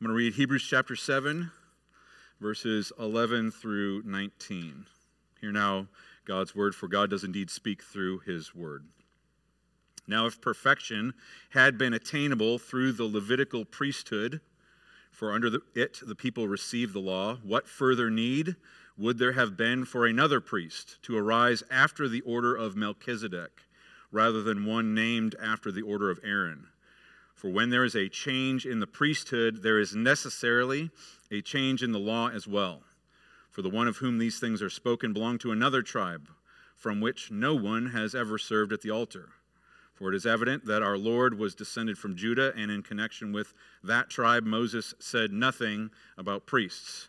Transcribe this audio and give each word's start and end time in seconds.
I'm 0.00 0.06
going 0.06 0.14
to 0.14 0.16
read 0.16 0.34
Hebrews 0.34 0.62
chapter 0.62 0.94
7, 0.94 1.50
verses 2.40 2.92
11 3.00 3.50
through 3.50 4.04
19. 4.04 4.86
Hear 5.40 5.50
now 5.50 5.88
God's 6.24 6.54
word, 6.54 6.76
for 6.76 6.86
God 6.86 7.10
does 7.10 7.24
indeed 7.24 7.50
speak 7.50 7.82
through 7.82 8.20
his 8.20 8.54
word. 8.54 8.84
Now, 10.06 10.26
if 10.26 10.40
perfection 10.40 11.14
had 11.50 11.76
been 11.76 11.94
attainable 11.94 12.60
through 12.60 12.92
the 12.92 13.06
Levitical 13.06 13.64
priesthood, 13.64 14.40
for 15.10 15.32
under 15.32 15.50
the, 15.50 15.62
it 15.74 15.98
the 16.06 16.14
people 16.14 16.46
received 16.46 16.94
the 16.94 17.00
law, 17.00 17.38
what 17.42 17.66
further 17.66 18.08
need 18.08 18.54
would 18.96 19.18
there 19.18 19.32
have 19.32 19.56
been 19.56 19.84
for 19.84 20.06
another 20.06 20.40
priest 20.40 21.02
to 21.02 21.16
arise 21.16 21.64
after 21.72 22.06
the 22.06 22.20
order 22.20 22.54
of 22.54 22.76
Melchizedek, 22.76 23.62
rather 24.12 24.44
than 24.44 24.64
one 24.64 24.94
named 24.94 25.34
after 25.42 25.72
the 25.72 25.82
order 25.82 26.08
of 26.08 26.20
Aaron? 26.22 26.68
For 27.38 27.48
when 27.48 27.70
there 27.70 27.84
is 27.84 27.94
a 27.94 28.08
change 28.08 28.66
in 28.66 28.80
the 28.80 28.86
priesthood, 28.88 29.62
there 29.62 29.78
is 29.78 29.94
necessarily 29.94 30.90
a 31.30 31.40
change 31.40 31.84
in 31.84 31.92
the 31.92 31.98
law 32.00 32.28
as 32.30 32.48
well. 32.48 32.82
For 33.52 33.62
the 33.62 33.70
one 33.70 33.86
of 33.86 33.98
whom 33.98 34.18
these 34.18 34.40
things 34.40 34.60
are 34.60 34.68
spoken 34.68 35.12
belonged 35.12 35.40
to 35.42 35.52
another 35.52 35.80
tribe, 35.80 36.28
from 36.74 37.00
which 37.00 37.30
no 37.30 37.54
one 37.54 37.90
has 37.90 38.12
ever 38.12 38.38
served 38.38 38.72
at 38.72 38.80
the 38.80 38.90
altar. 38.90 39.28
For 39.94 40.12
it 40.12 40.16
is 40.16 40.26
evident 40.26 40.64
that 40.66 40.82
our 40.82 40.98
Lord 40.98 41.38
was 41.38 41.54
descended 41.54 41.96
from 41.96 42.16
Judah, 42.16 42.52
and 42.56 42.72
in 42.72 42.82
connection 42.82 43.30
with 43.30 43.54
that 43.84 44.10
tribe, 44.10 44.42
Moses 44.42 44.92
said 44.98 45.30
nothing 45.30 45.92
about 46.16 46.44
priests. 46.44 47.08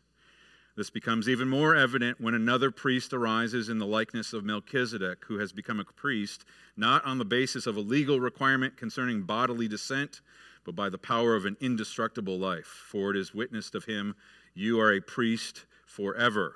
This 0.80 0.90
becomes 0.90 1.28
even 1.28 1.50
more 1.50 1.76
evident 1.76 2.22
when 2.22 2.34
another 2.34 2.72
priest 2.72 3.12
arises 3.12 3.68
in 3.68 3.80
the 3.80 3.86
likeness 3.86 4.32
of 4.32 4.46
Melchizedek, 4.46 5.26
who 5.28 5.38
has 5.38 5.52
become 5.52 5.82
a 5.82 5.84
priest 5.84 6.46
not 6.78 7.04
on 7.04 7.18
the 7.18 7.26
basis 7.26 7.68
of 7.68 7.76
a 7.76 7.82
legal 7.82 8.22
requirement 8.22 8.78
concerning 8.78 9.24
bodily 9.24 9.68
descent, 9.68 10.22
but 10.64 10.78
by 10.78 10.88
the 10.88 10.98
power 10.98 11.36
of 11.36 11.46
an 11.46 11.58
indestructible 11.60 12.40
life. 12.40 12.66
For 12.66 13.12
it 13.12 13.18
is 13.18 13.34
witnessed 13.34 13.76
of 13.76 13.84
him, 13.84 14.16
You 14.54 14.80
are 14.80 14.94
a 14.94 15.02
priest 15.02 15.66
forever, 15.86 16.56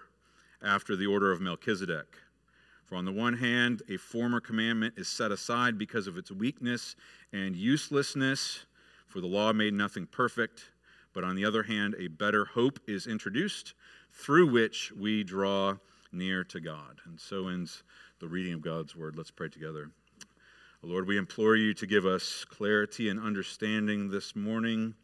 after 0.61 0.95
the 0.95 1.07
order 1.07 1.33
of 1.33 1.41
Melchizedek. 1.41 2.15
For 2.85 2.95
on 2.95 3.03
the 3.03 3.11
one 3.11 3.33
hand, 3.33 3.81
a 3.89 3.97
former 3.97 4.39
commandment 4.39 4.93
is 4.95 5.09
set 5.09 5.33
aside 5.33 5.77
because 5.77 6.07
of 6.07 6.17
its 6.17 6.31
weakness 6.31 6.95
and 7.33 7.57
uselessness, 7.57 8.67
for 9.05 9.19
the 9.19 9.27
law 9.27 9.51
made 9.51 9.73
nothing 9.73 10.05
perfect. 10.05 10.69
But 11.13 11.23
on 11.23 11.35
the 11.35 11.45
other 11.45 11.63
hand, 11.63 11.95
a 11.97 12.07
better 12.07 12.45
hope 12.45 12.79
is 12.87 13.07
introduced 13.07 13.73
through 14.11 14.47
which 14.47 14.91
we 14.91 15.23
draw 15.23 15.77
near 16.11 16.43
to 16.45 16.59
God. 16.59 16.99
And 17.05 17.19
so 17.19 17.47
ends 17.47 17.83
the 18.19 18.27
reading 18.27 18.53
of 18.53 18.61
God's 18.61 18.95
word. 18.95 19.15
Let's 19.15 19.31
pray 19.31 19.49
together. 19.49 19.91
Lord, 20.81 21.07
we 21.07 21.17
implore 21.17 21.55
you 21.55 21.73
to 21.75 21.87
give 21.87 22.05
us 22.05 22.43
clarity 22.43 23.09
and 23.09 23.19
understanding 23.19 24.09
this 24.09 24.35
morning. 24.35 24.95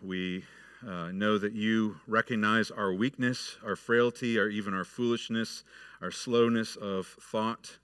We 0.00 0.44
uh, 0.86 1.10
know 1.12 1.38
that 1.38 1.52
you 1.52 1.96
recognize 2.06 2.70
our 2.70 2.92
weakness, 2.92 3.56
our 3.64 3.76
frailty, 3.76 4.38
or 4.38 4.48
even 4.48 4.74
our 4.74 4.84
foolishness, 4.84 5.64
our 6.00 6.10
slowness 6.10 6.76
of 6.76 7.06
thought. 7.06 7.78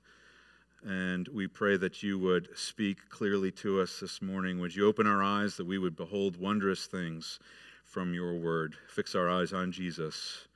And 0.86 1.26
we 1.28 1.48
pray 1.48 1.76
that 1.76 2.02
you 2.02 2.18
would 2.20 2.48
speak 2.56 3.08
clearly 3.08 3.50
to 3.52 3.80
us 3.80 3.98
this 4.00 4.22
morning. 4.22 4.60
Would 4.60 4.76
you 4.76 4.86
open 4.86 5.06
our 5.06 5.22
eyes 5.22 5.56
that 5.56 5.66
we 5.66 5.78
would 5.78 5.96
behold 5.96 6.36
wondrous 6.36 6.86
things 6.86 7.40
from 7.84 8.14
your 8.14 8.34
word? 8.34 8.76
Fix 8.88 9.14
our 9.14 9.28
eyes 9.28 9.52
on 9.52 9.72
Jesus. 9.72 10.46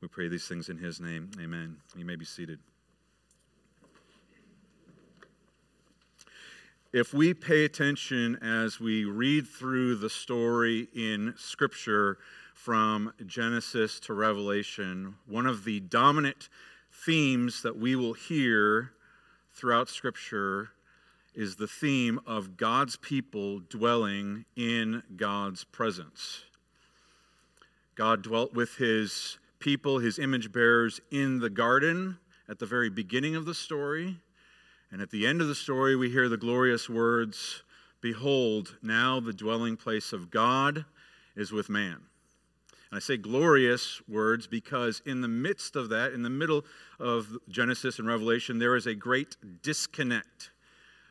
We 0.00 0.08
pray 0.08 0.28
these 0.28 0.46
things 0.46 0.68
in 0.68 0.78
his 0.78 1.00
name. 1.00 1.30
Amen. 1.40 1.76
You 1.96 2.04
may 2.04 2.16
be 2.16 2.24
seated. 2.24 2.60
If 6.92 7.12
we 7.12 7.34
pay 7.34 7.64
attention 7.64 8.36
as 8.36 8.78
we 8.78 9.04
read 9.04 9.48
through 9.48 9.96
the 9.96 10.08
story 10.08 10.86
in 10.94 11.34
Scripture 11.36 12.18
from 12.54 13.12
Genesis 13.26 13.98
to 14.00 14.14
Revelation, 14.14 15.16
one 15.26 15.46
of 15.46 15.64
the 15.64 15.80
dominant 15.80 16.48
themes 16.92 17.62
that 17.62 17.76
we 17.76 17.96
will 17.96 18.12
hear 18.12 18.92
throughout 19.54 19.88
Scripture 19.88 20.70
is 21.34 21.56
the 21.56 21.66
theme 21.66 22.20
of 22.26 22.56
God's 22.56 22.96
people 22.96 23.60
dwelling 23.60 24.44
in 24.56 25.02
God's 25.16 25.64
presence. 25.64 26.44
God 27.94 28.22
dwelt 28.22 28.52
with 28.52 28.76
his 28.76 29.38
people, 29.60 29.98
his 29.98 30.18
image 30.18 30.52
bearers, 30.52 31.00
in 31.10 31.38
the 31.38 31.50
garden 31.50 32.18
at 32.48 32.58
the 32.58 32.66
very 32.66 32.90
beginning 32.90 33.36
of 33.36 33.46
the 33.46 33.54
story. 33.54 34.16
And 34.90 35.00
at 35.00 35.10
the 35.10 35.26
end 35.26 35.40
of 35.40 35.48
the 35.48 35.54
story, 35.54 35.96
we 35.96 36.10
hear 36.10 36.28
the 36.28 36.36
glorious 36.36 36.88
words 36.88 37.62
Behold, 38.00 38.76
now 38.82 39.18
the 39.18 39.32
dwelling 39.32 39.78
place 39.78 40.12
of 40.12 40.30
God 40.30 40.84
is 41.36 41.52
with 41.52 41.70
man. 41.70 42.00
I 42.96 43.00
say 43.00 43.16
glorious 43.16 44.00
words 44.06 44.46
because 44.46 45.02
in 45.04 45.20
the 45.20 45.28
midst 45.28 45.74
of 45.74 45.88
that, 45.88 46.12
in 46.12 46.22
the 46.22 46.30
middle 46.30 46.64
of 47.00 47.36
Genesis 47.48 47.98
and 47.98 48.06
Revelation, 48.06 48.58
there 48.58 48.76
is 48.76 48.86
a 48.86 48.94
great 48.94 49.36
disconnect 49.62 50.50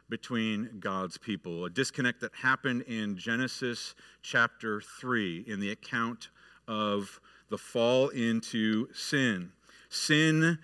between 0.08 0.80
God's 0.80 1.18
people. 1.18 1.66
A 1.66 1.70
disconnect 1.70 2.22
that 2.22 2.32
happened 2.36 2.84
in 2.84 3.18
Genesis 3.18 3.96
chapter 4.22 4.80
3 4.80 5.44
in 5.48 5.60
the 5.60 5.72
account 5.72 6.30
of 6.68 7.20
the 7.50 7.58
fall 7.58 8.10
into 8.10 8.88
sin. 8.94 9.52
Sin 9.90 10.60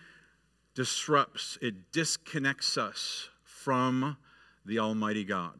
disrupts, 0.73 1.57
it 1.61 1.91
disconnects 1.91 2.77
us 2.77 3.29
from 3.43 4.15
the 4.65 4.79
Almighty 4.79 5.25
God, 5.25 5.59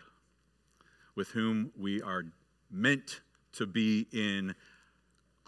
with 1.16 1.30
whom 1.30 1.72
we 1.78 2.02
are 2.02 2.24
meant 2.72 3.20
to 3.54 3.66
be 3.66 4.08
in 4.14 4.56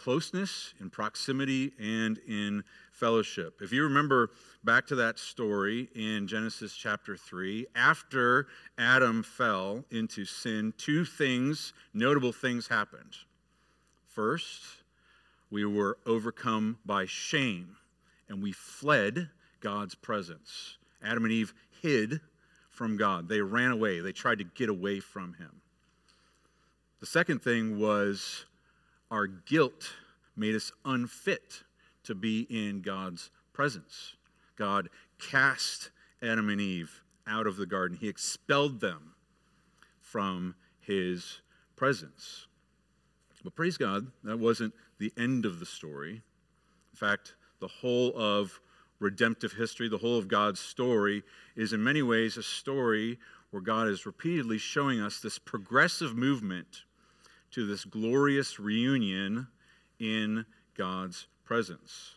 closeness, 0.01 0.73
in 0.79 0.89
proximity, 0.89 1.73
and 1.79 2.17
in 2.28 2.63
fellowship. 2.91 3.62
If 3.62 3.72
you 3.72 3.84
remember 3.84 4.31
back 4.63 4.88
to 4.88 4.95
that 4.95 5.19
story 5.19 5.89
in 5.94 6.28
Genesis 6.28 6.75
chapter 6.75 7.16
3, 7.16 7.67
after 7.75 8.47
Adam 8.79 9.22
fell 9.22 9.85
into 9.91 10.25
sin, 10.25 10.73
two 10.78 11.06
things, 11.06 11.73
notable 11.94 12.31
things 12.31 12.67
happened. 12.67 13.16
First, 14.07 14.63
we 15.51 15.66
were 15.66 16.00
overcome 16.07 16.79
by 16.84 17.06
shame 17.06 17.75
and 18.28 18.41
we 18.41 18.53
fled 18.53 19.29
God's 19.59 19.94
presence. 19.94 20.78
Adam 21.03 21.25
and 21.25 21.34
Eve 21.34 21.53
hid 21.81 22.22
from 22.72 22.97
God. 22.97 23.29
They 23.29 23.41
ran 23.41 23.69
away. 23.69 24.00
They 24.00 24.13
tried 24.13 24.40
to 24.40 24.45
get 24.45 24.69
away 24.69 25.00
from 25.00 25.35
him. 25.35 25.61
The 27.01 27.06
second 27.06 27.44
thing 27.44 27.79
was 27.79 28.45
our 29.11 29.27
guilt 29.27 29.94
made 30.35 30.55
us 30.55 30.72
unfit 30.85 31.63
to 32.03 32.16
be 32.16 32.47
in 32.49 32.81
God's 32.81 33.29
presence. 33.53 34.16
God 34.55 34.89
cast 35.19 35.91
Adam 36.23 36.49
and 36.49 36.61
Eve 36.61 37.01
out 37.27 37.45
of 37.45 37.57
the 37.57 37.66
garden, 37.66 37.97
He 37.99 38.07
expelled 38.07 38.79
them 38.79 39.13
from 39.99 40.55
His 40.79 41.41
presence. 41.75 42.47
But 43.44 43.55
praise 43.55 43.77
God, 43.77 44.07
that 44.23 44.39
wasn't 44.39 44.73
the 44.99 45.11
end 45.17 45.45
of 45.45 45.59
the 45.59 45.66
story. 45.66 46.22
In 46.91 46.95
fact, 46.95 47.35
the 47.59 47.67
whole 47.67 48.13
of 48.16 48.59
redemptive 48.99 49.53
history, 49.53 49.89
the 49.89 49.97
whole 49.97 50.17
of 50.17 50.28
God's 50.28 50.59
story, 50.59 51.23
is 51.55 51.73
in 51.73 51.83
many 51.83 52.01
ways 52.01 52.38
a 52.38 52.43
story 52.43 53.17
where 53.49 53.61
God 53.61 53.88
is 53.88 54.05
repeatedly 54.05 54.57
showing 54.57 55.01
us 55.01 55.19
this 55.19 55.39
progressive 55.39 56.16
movement 56.16 56.83
to 57.51 57.66
this 57.66 57.85
glorious 57.85 58.59
reunion 58.59 59.47
in 60.00 60.45
God's 60.78 61.28
presence. 61.45 62.16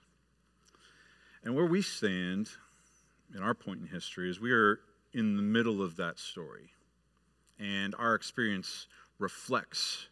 And 1.42 1.54
where 1.54 1.66
we 1.66 1.82
stand 1.82 2.48
in 3.34 3.42
our 3.42 3.54
point 3.54 3.80
in 3.80 3.86
history 3.86 4.30
is 4.30 4.40
we 4.40 4.52
are 4.52 4.80
in 5.12 5.36
the 5.36 5.42
middle 5.42 5.82
of 5.82 5.96
that 5.96 6.18
story. 6.18 6.70
And 7.58 7.94
our 7.98 8.14
experience 8.14 8.86
reflects 9.18 10.08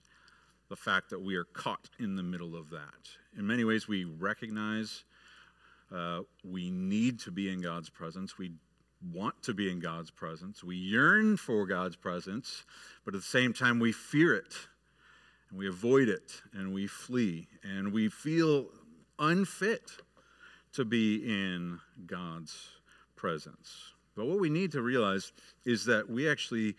the 0.69 0.76
fact 0.76 1.11
that 1.11 1.20
we 1.20 1.37
are 1.37 1.44
caught 1.44 1.88
in 1.99 2.17
the 2.17 2.23
middle 2.23 2.56
of 2.56 2.70
that. 2.70 3.08
In 3.37 3.46
many 3.46 3.64
ways, 3.64 3.88
we 3.88 4.05
recognize 4.05 5.05
uh, 5.94 6.20
we 6.44 6.70
need 6.70 7.20
to 7.20 7.31
be 7.31 7.52
in 7.52 7.61
God's 7.61 7.91
presence. 7.91 8.38
We 8.38 8.52
want 9.12 9.43
to 9.43 9.55
be 9.55 9.70
in 9.70 9.81
God's 9.81 10.11
presence. 10.11 10.62
We 10.62 10.76
yearn 10.76 11.37
for 11.37 11.67
God's 11.67 11.96
presence, 11.96 12.64
but 13.05 13.14
at 13.14 13.20
the 13.20 13.26
same 13.26 13.52
time, 13.52 13.81
we 13.81 13.93
fear 13.93 14.35
it 14.35 14.55
and 15.52 15.58
we 15.58 15.69
avoid 15.69 16.08
it 16.08 16.43
and 16.54 16.72
we 16.72 16.87
flee 16.87 17.46
and 17.62 17.93
we 17.93 18.08
feel 18.08 18.66
unfit 19.19 19.93
to 20.72 20.84
be 20.84 21.16
in 21.25 21.78
God's 22.06 22.70
presence. 23.14 23.93
But 24.16 24.26
what 24.26 24.40
we 24.40 24.49
need 24.50 24.72
to 24.72 24.82
realize 24.82 25.32
is 25.64 25.84
that 25.84 26.08
we 26.08 26.28
actually 26.28 26.75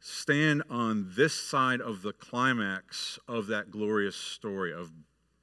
stand 0.00 0.62
on 0.68 1.10
this 1.16 1.32
side 1.32 1.80
of 1.80 2.02
the 2.02 2.12
climax 2.12 3.18
of 3.28 3.46
that 3.46 3.70
glorious 3.70 4.16
story 4.16 4.72
of 4.72 4.92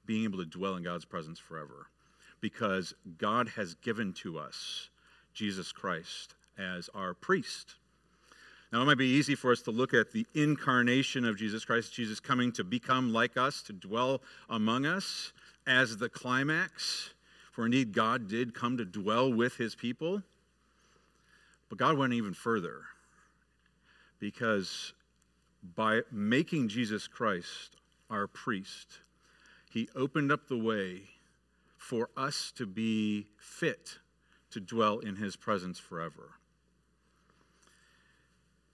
being 0.05 0.25
able 0.25 0.37
to 0.37 0.45
dwell 0.45 0.75
in 0.75 0.83
God's 0.83 1.05
presence 1.05 1.39
forever 1.39 1.87
because 2.41 2.93
God 3.17 3.49
has 3.55 3.75
given 3.75 4.13
to 4.13 4.37
us 4.37 4.89
Jesus 5.33 5.71
Christ 5.71 6.35
as 6.57 6.89
our 6.93 7.13
priest. 7.13 7.75
Now, 8.71 8.81
it 8.81 8.85
might 8.85 8.97
be 8.97 9.07
easy 9.07 9.35
for 9.35 9.51
us 9.51 9.61
to 9.63 9.71
look 9.71 9.93
at 9.93 10.11
the 10.13 10.25
incarnation 10.33 11.25
of 11.25 11.37
Jesus 11.37 11.65
Christ, 11.65 11.93
Jesus 11.93 12.21
coming 12.21 12.53
to 12.53 12.63
become 12.63 13.11
like 13.11 13.35
us, 13.35 13.61
to 13.63 13.73
dwell 13.73 14.21
among 14.49 14.85
us, 14.85 15.33
as 15.67 15.97
the 15.97 16.07
climax. 16.07 17.13
For 17.51 17.65
indeed, 17.65 17.91
God 17.91 18.29
did 18.29 18.53
come 18.53 18.77
to 18.77 18.85
dwell 18.85 19.31
with 19.31 19.57
his 19.57 19.75
people. 19.75 20.23
But 21.69 21.77
God 21.77 21.97
went 21.97 22.13
even 22.13 22.33
further 22.33 22.81
because 24.19 24.93
by 25.75 26.01
making 26.11 26.69
Jesus 26.69 27.07
Christ 27.07 27.75
our 28.09 28.27
priest, 28.27 28.99
he 29.69 29.89
opened 29.95 30.31
up 30.31 30.47
the 30.47 30.57
way 30.57 31.03
for 31.77 32.09
us 32.15 32.51
to 32.57 32.65
be 32.65 33.27
fit 33.37 33.99
to 34.51 34.59
dwell 34.59 34.99
in 34.99 35.15
his 35.15 35.35
presence 35.35 35.79
forever. 35.79 36.31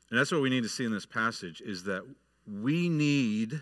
And 0.10 0.20
that's 0.20 0.32
what 0.32 0.42
we 0.42 0.50
need 0.50 0.64
to 0.64 0.70
see 0.70 0.86
in 0.86 0.92
this 0.92 1.06
passage 1.06 1.62
is 1.62 1.84
that 1.84 2.04
we 2.46 2.90
need 2.90 3.62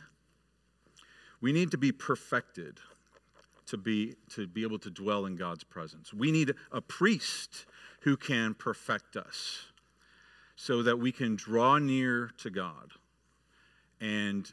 we 1.41 1.51
need 1.51 1.71
to 1.71 1.77
be 1.77 1.91
perfected 1.91 2.79
to 3.67 3.77
be 3.77 4.15
to 4.29 4.47
be 4.47 4.63
able 4.63 4.79
to 4.79 4.89
dwell 4.89 5.25
in 5.25 5.35
God's 5.35 5.63
presence. 5.63 6.13
We 6.13 6.31
need 6.31 6.53
a 6.71 6.81
priest 6.81 7.65
who 8.01 8.15
can 8.15 8.53
perfect 8.53 9.15
us 9.15 9.65
so 10.55 10.83
that 10.83 10.97
we 10.97 11.11
can 11.11 11.35
draw 11.35 11.77
near 11.77 12.31
to 12.37 12.49
God. 12.49 12.91
And 13.99 14.51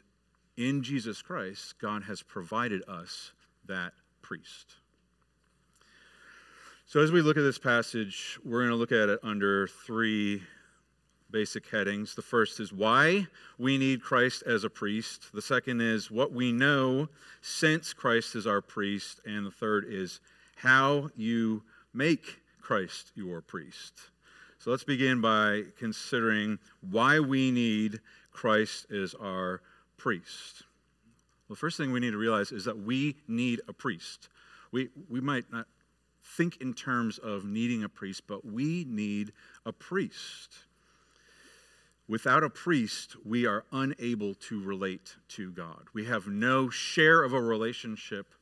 in 0.57 0.83
Jesus 0.83 1.21
Christ, 1.21 1.79
God 1.79 2.03
has 2.03 2.21
provided 2.21 2.83
us 2.87 3.31
that 3.65 3.93
priest. 4.21 4.75
So, 6.85 6.99
as 6.99 7.11
we 7.11 7.21
look 7.21 7.37
at 7.37 7.43
this 7.43 7.57
passage, 7.57 8.37
we're 8.43 8.59
going 8.59 8.71
to 8.71 8.75
look 8.75 8.91
at 8.91 9.09
it 9.09 9.19
under 9.23 9.67
three 9.67 10.43
basic 11.33 11.67
headings. 11.67 12.15
The 12.15 12.21
first 12.21 12.59
is 12.59 12.71
why 12.71 13.27
we 13.57 13.77
need 13.77 14.03
Christ 14.03 14.43
as 14.45 14.63
a 14.63 14.69
priest. 14.69 15.33
The 15.33 15.41
second 15.41 15.81
is 15.81 16.09
what 16.09 16.31
we 16.31 16.53
know 16.53 17.09
since 17.41 17.91
Christ 17.91 18.35
is 18.35 18.47
our 18.47 18.61
priest. 18.61 19.19
And 19.25 19.45
the 19.45 19.51
third 19.51 19.85
is 19.89 20.21
how 20.55 21.09
you 21.17 21.63
make 21.93 22.39
Christ 22.61 23.11
your 23.15 23.41
priest. 23.41 23.93
So 24.59 24.71
let's 24.71 24.85
begin 24.85 25.19
by 25.19 25.63
considering 25.77 26.59
why 26.89 27.19
we 27.19 27.51
need 27.51 27.99
Christ 28.31 28.89
as 28.91 29.13
our 29.15 29.61
priest. 29.97 30.63
The 31.49 31.55
first 31.55 31.77
thing 31.77 31.91
we 31.91 31.99
need 31.99 32.11
to 32.11 32.17
realize 32.17 32.51
is 32.51 32.63
that 32.65 32.77
we 32.77 33.15
need 33.27 33.59
a 33.67 33.73
priest. 33.73 34.29
We, 34.71 34.89
we 35.09 35.19
might 35.19 35.51
not 35.51 35.65
think 36.37 36.61
in 36.61 36.73
terms 36.73 37.17
of 37.17 37.43
needing 37.43 37.83
a 37.83 37.89
priest, 37.89 38.23
but 38.27 38.45
we 38.45 38.85
need 38.87 39.33
a 39.65 39.73
priest. 39.73 40.65
Without 42.07 42.43
a 42.43 42.49
priest, 42.49 43.15
we 43.23 43.45
are 43.45 43.63
unable 43.71 44.35
to 44.35 44.61
relate 44.61 45.15
to 45.29 45.51
God. 45.51 45.85
We 45.93 46.05
have 46.05 46.27
no 46.27 46.69
share 46.69 47.23
of 47.23 47.33
a 47.33 47.41
relationship 47.41 48.33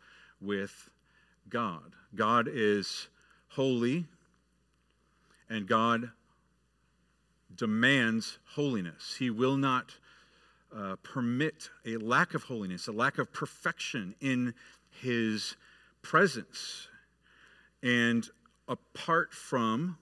with 0.41 0.89
God. 1.47 1.93
God 2.15 2.49
is 2.51 3.07
holy, 3.49 4.07
and 5.49 5.67
God 5.67 6.11
demands 7.53 8.39
holiness. 8.55 9.15
He 9.19 9.29
will 9.29 9.57
not 9.57 9.97
uh, 10.75 10.95
permit 11.03 11.69
a 11.85 11.97
lack 11.97 12.33
of 12.33 12.43
holiness, 12.43 12.87
a 12.87 12.91
lack 12.91 13.17
of 13.19 13.31
perfection 13.31 14.15
in 14.21 14.55
his 14.89 15.55
presence. 16.01 16.87
And 17.83 18.27
apart 18.67 19.33
from 19.33 19.97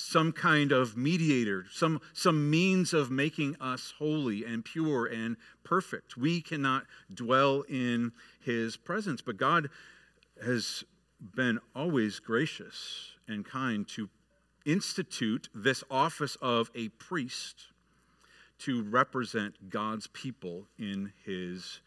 some 0.00 0.32
kind 0.32 0.72
of 0.72 0.96
mediator, 0.96 1.66
some, 1.70 2.00
some 2.12 2.50
means 2.50 2.92
of 2.92 3.10
making 3.10 3.56
us 3.60 3.94
holy 3.98 4.44
and 4.44 4.64
pure 4.64 5.06
and 5.06 5.36
perfect, 5.62 6.16
we 6.16 6.40
cannot 6.40 6.84
dwell 7.12 7.62
in 7.68 8.12
his 8.40 8.76
presence. 8.76 9.20
But 9.20 9.36
God 9.36 9.68
has 10.44 10.84
been 11.34 11.58
always 11.74 12.18
gracious 12.18 13.12
and 13.28 13.44
kind 13.44 13.86
to 13.88 14.08
institute 14.64 15.48
this 15.54 15.84
office 15.90 16.36
of 16.40 16.70
a 16.74 16.88
priest 16.90 17.66
to 18.58 18.82
represent 18.82 19.70
God's 19.70 20.06
people 20.08 20.66
in 20.78 21.12
his 21.24 21.80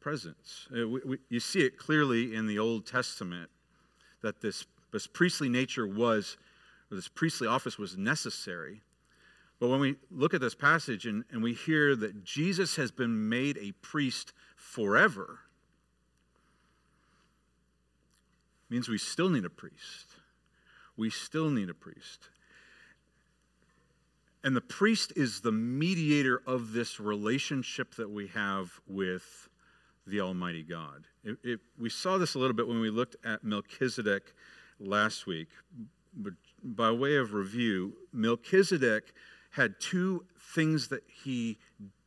presence. 0.00 0.68
Uh, 0.72 1.16
you 1.28 1.40
see 1.40 1.60
it 1.60 1.78
clearly 1.78 2.34
in 2.34 2.46
the 2.46 2.58
Old 2.58 2.86
Testament 2.86 3.50
that 4.22 4.40
this, 4.40 4.66
this 4.92 5.06
priestly 5.06 5.48
nature 5.48 5.86
was, 5.86 6.36
this 6.94 7.08
priestly 7.08 7.46
office 7.46 7.78
was 7.78 7.96
necessary. 7.96 8.82
But 9.60 9.68
when 9.68 9.80
we 9.80 9.96
look 10.10 10.34
at 10.34 10.40
this 10.40 10.54
passage 10.54 11.06
and, 11.06 11.24
and 11.30 11.42
we 11.42 11.54
hear 11.54 11.94
that 11.96 12.24
Jesus 12.24 12.76
has 12.76 12.90
been 12.90 13.28
made 13.28 13.56
a 13.58 13.72
priest 13.82 14.32
forever, 14.56 15.40
means 18.68 18.88
we 18.88 18.98
still 18.98 19.28
need 19.28 19.44
a 19.44 19.50
priest. 19.50 20.16
We 20.96 21.10
still 21.10 21.50
need 21.50 21.70
a 21.70 21.74
priest. 21.74 22.28
And 24.42 24.54
the 24.54 24.60
priest 24.60 25.12
is 25.16 25.40
the 25.40 25.52
mediator 25.52 26.42
of 26.46 26.72
this 26.72 27.00
relationship 27.00 27.94
that 27.94 28.10
we 28.10 28.26
have 28.28 28.80
with 28.86 29.48
the 30.06 30.20
Almighty 30.20 30.62
God. 30.62 31.06
It, 31.24 31.38
it, 31.42 31.60
we 31.78 31.88
saw 31.88 32.18
this 32.18 32.34
a 32.34 32.38
little 32.38 32.54
bit 32.54 32.68
when 32.68 32.80
we 32.80 32.90
looked 32.90 33.16
at 33.24 33.42
Melchizedek 33.42 34.34
last 34.78 35.26
week. 35.26 35.48
But 36.14 36.34
by 36.64 36.90
way 36.90 37.16
of 37.16 37.34
review, 37.34 37.94
Melchizedek 38.12 39.12
had 39.50 39.78
two 39.78 40.24
things 40.54 40.88
that 40.88 41.02
he 41.06 41.58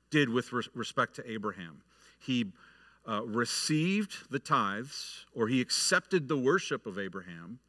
did 0.09 0.29
with 0.29 0.51
respect 0.73 1.15
to 1.15 1.31
Abraham. 1.31 1.81
He 2.19 2.51
uh, 3.07 3.23
received 3.23 4.29
the 4.31 4.39
tithes, 4.39 5.25
or 5.33 5.47
he 5.47 5.61
accepted 5.61 6.27
the 6.27 6.37
worship 6.37 6.85
of 6.85 6.97
Abraham, 6.97 7.59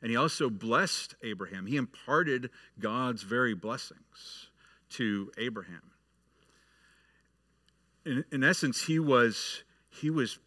and 0.00 0.10
he 0.10 0.16
also 0.16 0.48
blessed 0.48 1.16
Abraham. 1.22 1.66
He 1.66 1.76
imparted 1.76 2.50
God's 2.78 3.22
very 3.22 3.54
blessings 3.54 4.48
to 4.90 5.30
Abraham. 5.36 5.82
In, 8.06 8.24
in 8.30 8.44
essence, 8.44 8.84
he 8.84 8.98
was, 8.98 9.64
he 9.90 10.08
was 10.08 10.38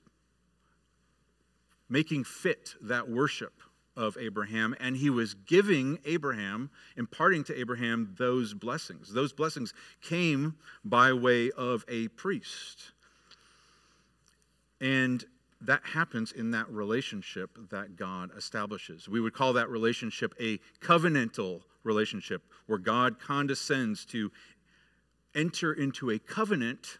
making 1.89 2.23
fit 2.23 2.75
that 2.81 3.09
worship 3.09 3.53
of 3.95 4.17
Abraham, 4.17 4.75
and 4.79 4.95
he 4.95 5.09
was 5.09 5.33
giving 5.33 5.99
Abraham, 6.05 6.69
imparting 6.95 7.43
to 7.45 7.59
Abraham 7.59 8.15
those 8.17 8.53
blessings. 8.53 9.13
Those 9.13 9.33
blessings 9.33 9.73
came 10.01 10.55
by 10.85 11.13
way 11.13 11.51
of 11.51 11.83
a 11.87 12.07
priest. 12.09 12.91
And 14.79 15.23
that 15.61 15.81
happens 15.83 16.31
in 16.31 16.51
that 16.51 16.69
relationship 16.69 17.51
that 17.69 17.95
God 17.95 18.31
establishes. 18.35 19.07
We 19.07 19.19
would 19.19 19.33
call 19.33 19.53
that 19.53 19.69
relationship 19.69 20.33
a 20.39 20.59
covenantal 20.81 21.61
relationship, 21.83 22.43
where 22.65 22.79
God 22.79 23.19
condescends 23.19 24.05
to 24.05 24.31
enter 25.35 25.73
into 25.73 26.11
a 26.11 26.19
covenant 26.19 26.99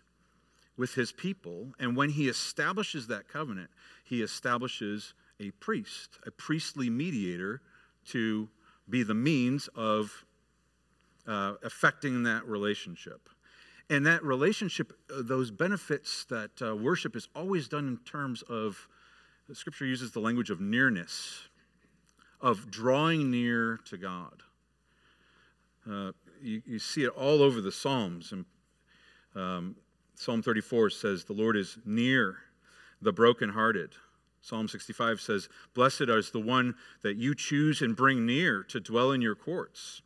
with 0.78 0.94
his 0.94 1.12
people. 1.12 1.74
And 1.80 1.96
when 1.96 2.10
he 2.10 2.28
establishes 2.28 3.08
that 3.08 3.28
covenant, 3.28 3.70
he 4.04 4.22
establishes 4.22 5.14
a 5.42 5.52
priest, 5.52 6.20
a 6.26 6.32
priestly 6.32 6.90
mediator 6.90 7.62
to 8.06 8.48
be 8.90 9.04
the 9.04 9.14
means 9.14 9.68
of 9.76 10.26
uh, 11.28 11.54
affecting 11.64 12.24
that 12.24 12.46
relationship. 12.48 13.30
And 13.90 14.06
that 14.06 14.24
relationship, 14.24 14.94
uh, 15.10 15.22
those 15.22 15.52
benefits 15.52 16.26
that 16.26 16.62
uh, 16.62 16.76
worship 16.76 17.16
is 17.16 17.28
always 17.36 17.68
done 17.68 17.88
in 17.88 17.98
terms 17.98 18.42
of, 18.44 18.88
Scripture 19.54 19.86
uses 19.86 20.12
the 20.12 20.20
language 20.22 20.50
of 20.50 20.62
nearness, 20.62 21.50
of 22.40 22.72
drawing 22.72 23.30
near 23.30 23.80
to 23.86 23.98
God. 23.98 24.44
Uh, 25.90 26.12
you, 26.42 26.62
you, 26.66 26.80
see 26.80 27.04
it 27.04 27.10
all 27.10 27.42
over 27.42 27.60
the 27.60 27.72
Psalms. 27.72 28.32
And, 28.32 28.46
um, 29.36 29.76
Psalm 30.16 30.42
34 30.42 30.92
says, 30.92 31.26
The 31.26 31.34
Lord 31.34 31.58
is 31.58 31.78
near 31.84 32.38
the 33.02 33.12
brokenhearted. 33.12 33.96
Psalm 34.42 34.68
65 34.68 35.22
says, 35.22 35.50
Blessed 35.74 36.02
is 36.10 36.32
the 36.32 36.40
one 36.40 36.76
that 37.04 37.18
you 37.18 37.36
choose 37.36 37.82
and 37.82 37.96
bring 37.96 38.26
near 38.26 38.64
to 38.64 38.80
dwell 38.80 39.12
in 39.12 39.22
your 39.22 39.36
courts. 39.36 40.02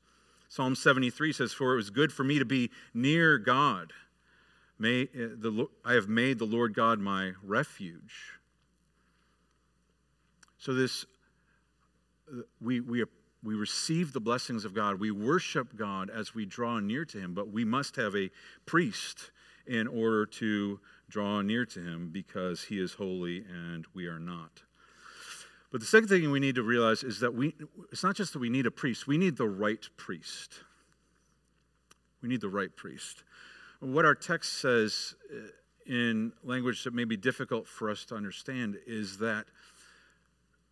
Psalm 0.49 0.75
73 0.75 1.33
says, 1.33 1.53
For 1.53 1.73
it 1.73 1.77
was 1.77 1.89
good 1.89 2.11
for 2.11 2.23
me 2.23 2.39
to 2.39 2.45
be 2.45 2.69
near 2.93 3.37
God. 3.37 3.93
May, 4.77 5.03
uh, 5.03 5.35
the, 5.37 5.67
I 5.85 5.93
have 5.93 6.09
made 6.09 6.37
the 6.37 6.45
Lord 6.45 6.73
God 6.73 6.99
my 6.99 7.31
refuge. 7.43 8.33
So, 10.57 10.73
this, 10.73 11.05
we, 12.59 12.81
we, 12.81 13.05
we 13.41 13.55
receive 13.55 14.11
the 14.11 14.19
blessings 14.19 14.65
of 14.65 14.73
God. 14.73 14.99
We 14.99 15.11
worship 15.11 15.77
God 15.77 16.09
as 16.09 16.35
we 16.35 16.45
draw 16.45 16.79
near 16.79 17.05
to 17.05 17.19
Him, 17.19 17.33
but 17.33 17.51
we 17.51 17.63
must 17.63 17.95
have 17.95 18.15
a 18.15 18.29
priest 18.65 19.31
in 19.67 19.87
order 19.87 20.25
to 20.25 20.79
draw 21.09 21.41
near 21.41 21.65
to 21.65 21.79
Him 21.79 22.09
because 22.11 22.63
He 22.65 22.79
is 22.79 22.93
holy 22.93 23.45
and 23.49 23.85
we 23.93 24.07
are 24.07 24.19
not. 24.19 24.63
But 25.71 25.81
the 25.81 25.87
second 25.87 26.07
thing 26.07 26.31
we 26.31 26.39
need 26.39 26.55
to 26.55 26.63
realize 26.63 27.03
is 27.03 27.19
that 27.19 27.33
we, 27.33 27.53
it's 27.91 28.03
not 28.03 28.15
just 28.15 28.33
that 28.33 28.39
we 28.39 28.49
need 28.49 28.65
a 28.65 28.71
priest, 28.71 29.07
we 29.07 29.17
need 29.17 29.37
the 29.37 29.47
right 29.47 29.85
priest. 29.97 30.61
We 32.21 32.29
need 32.29 32.41
the 32.41 32.49
right 32.49 32.75
priest. 32.75 33.23
What 33.81 34.05
our 34.05 34.15
text 34.15 34.53
says 34.53 35.15
uh, 35.31 35.49
in 35.85 36.31
language 36.43 36.83
that 36.85 36.93
may 36.93 37.03
be 37.03 37.17
difficult 37.17 37.67
for 37.67 37.89
us 37.89 38.05
to 38.05 38.15
understand 38.15 38.77
is 38.87 39.17
that 39.17 39.45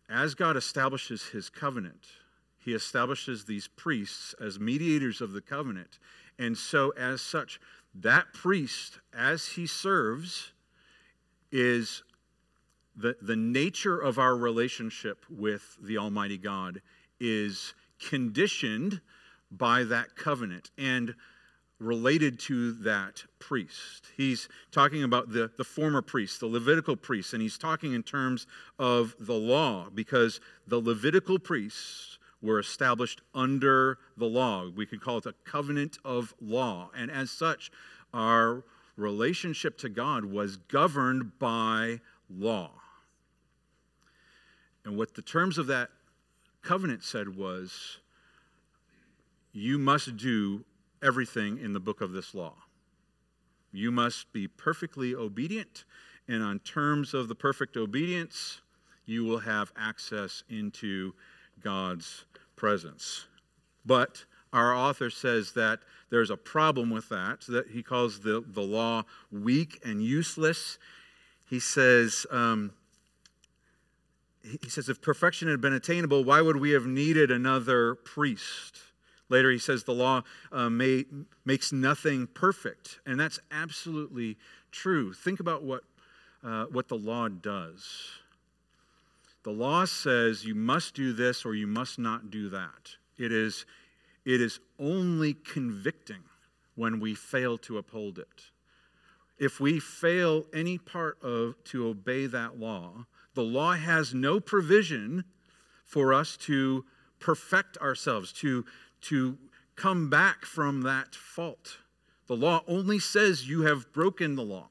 as 0.08 0.34
God 0.34 0.56
establishes 0.56 1.26
his 1.26 1.48
covenant, 1.48 2.06
he 2.58 2.72
establishes 2.72 3.44
these 3.44 3.68
priests 3.68 4.34
as 4.40 4.58
mediators 4.58 5.20
of 5.20 5.32
the 5.32 5.40
covenant. 5.40 5.98
And 6.38 6.56
so, 6.56 6.90
as 6.96 7.20
such, 7.20 7.60
that 7.94 8.32
priest, 8.32 8.98
as 9.16 9.46
he 9.46 9.66
serves, 9.66 10.52
is 11.52 12.02
the, 12.96 13.16
the 13.22 13.36
nature 13.36 13.98
of 13.98 14.18
our 14.18 14.36
relationship 14.36 15.24
with 15.28 15.76
the 15.82 15.98
Almighty 15.98 16.38
God 16.38 16.80
is 17.20 17.74
conditioned 18.08 19.00
by 19.50 19.84
that 19.84 20.16
covenant 20.16 20.70
and 20.76 21.14
related 21.78 22.38
to 22.38 22.72
that 22.72 23.24
priest. 23.38 24.06
He's 24.16 24.48
talking 24.70 25.02
about 25.02 25.30
the, 25.30 25.50
the 25.56 25.64
former 25.64 26.02
priest, 26.02 26.40
the 26.40 26.46
Levitical 26.46 26.96
priest, 26.96 27.32
and 27.32 27.42
he's 27.42 27.58
talking 27.58 27.92
in 27.92 28.02
terms 28.02 28.46
of 28.78 29.14
the 29.18 29.34
law 29.34 29.88
because 29.92 30.40
the 30.66 30.80
Levitical 30.80 31.38
priests 31.38 32.18
were 32.44 32.58
established 32.58 33.22
under 33.34 33.98
the 34.18 34.26
law. 34.26 34.68
We 34.68 34.84
could 34.84 35.00
call 35.00 35.16
it 35.18 35.26
a 35.26 35.32
covenant 35.44 35.96
of 36.04 36.34
law. 36.40 36.90
And 36.94 37.10
as 37.10 37.30
such, 37.30 37.72
our 38.12 38.62
relationship 38.96 39.78
to 39.78 39.88
God 39.88 40.26
was 40.26 40.58
governed 40.58 41.38
by 41.38 42.00
law. 42.28 42.70
And 44.84 44.98
what 44.98 45.14
the 45.14 45.22
terms 45.22 45.56
of 45.56 45.66
that 45.68 45.88
covenant 46.62 47.02
said 47.02 47.34
was 47.34 47.98
you 49.52 49.78
must 49.78 50.16
do 50.18 50.64
everything 51.02 51.58
in 51.58 51.72
the 51.72 51.80
book 51.80 52.02
of 52.02 52.12
this 52.12 52.34
law. 52.34 52.54
You 53.72 53.90
must 53.90 54.32
be 54.32 54.46
perfectly 54.46 55.14
obedient, 55.14 55.84
and 56.28 56.42
on 56.42 56.58
terms 56.60 57.14
of 57.14 57.28
the 57.28 57.34
perfect 57.34 57.76
obedience, 57.76 58.60
you 59.06 59.24
will 59.24 59.38
have 59.38 59.72
access 59.76 60.44
into 60.48 61.14
God's 61.62 62.24
presence. 62.56 63.26
But 63.84 64.24
our 64.52 64.74
author 64.74 65.10
says 65.10 65.52
that 65.52 65.80
there's 66.10 66.30
a 66.30 66.36
problem 66.36 66.90
with 66.90 67.08
that, 67.08 67.42
that 67.48 67.68
he 67.68 67.82
calls 67.82 68.20
the, 68.20 68.44
the 68.46 68.62
law 68.62 69.04
weak 69.32 69.80
and 69.84 70.02
useless. 70.02 70.78
He 71.48 71.58
says, 71.58 72.26
um, 72.30 72.72
he 74.42 74.68
says, 74.68 74.88
if 74.88 75.00
perfection 75.00 75.48
had 75.48 75.60
been 75.60 75.72
attainable, 75.72 76.22
why 76.22 76.40
would 76.40 76.56
we 76.56 76.70
have 76.70 76.86
needed 76.86 77.30
another 77.30 77.94
priest? 77.94 78.78
Later, 79.28 79.50
he 79.50 79.58
says 79.58 79.84
the 79.84 79.92
law 79.92 80.22
uh, 80.52 80.68
may, 80.68 81.06
makes 81.44 81.72
nothing 81.72 82.26
perfect. 82.26 83.00
And 83.06 83.18
that's 83.18 83.40
absolutely 83.50 84.36
true. 84.70 85.14
Think 85.14 85.40
about 85.40 85.62
what, 85.62 85.82
uh, 86.44 86.66
what 86.66 86.88
the 86.88 86.96
law 86.96 87.28
does. 87.28 87.88
The 89.44 89.50
law 89.50 89.84
says 89.84 90.44
you 90.44 90.54
must 90.54 90.94
do 90.94 91.12
this 91.12 91.44
or 91.44 91.54
you 91.54 91.66
must 91.66 91.98
not 91.98 92.30
do 92.30 92.48
that. 92.50 92.96
It 93.16 93.30
is, 93.30 93.66
it 94.24 94.40
is 94.40 94.58
only 94.78 95.34
convicting 95.34 96.22
when 96.74 96.98
we 96.98 97.14
fail 97.14 97.56
to 97.58 97.78
uphold 97.78 98.18
it. 98.18 98.50
If 99.38 99.60
we 99.60 99.80
fail 99.80 100.46
any 100.52 100.78
part 100.78 101.22
of 101.22 101.62
to 101.64 101.86
obey 101.86 102.26
that 102.26 102.58
law, 102.58 103.06
the 103.34 103.42
law 103.42 103.72
has 103.74 104.14
no 104.14 104.40
provision 104.40 105.24
for 105.84 106.14
us 106.14 106.36
to 106.38 106.84
perfect 107.20 107.76
ourselves, 107.78 108.32
to 108.32 108.64
to 109.02 109.36
come 109.76 110.08
back 110.08 110.46
from 110.46 110.82
that 110.82 111.14
fault. 111.14 111.78
The 112.26 112.36
law 112.36 112.62
only 112.66 112.98
says 112.98 113.48
you 113.48 113.62
have 113.62 113.92
broken 113.92 114.34
the 114.34 114.42
law. 114.42 114.68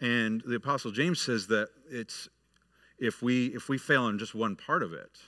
And 0.00 0.42
the 0.46 0.56
apostle 0.56 0.90
James 0.90 1.20
says 1.20 1.46
that 1.48 1.68
it's 1.90 2.28
if 2.98 3.22
we 3.22 3.46
if 3.48 3.68
we 3.68 3.78
fail 3.78 4.08
in 4.08 4.18
just 4.18 4.34
one 4.34 4.56
part 4.56 4.82
of 4.82 4.92
it, 4.92 5.18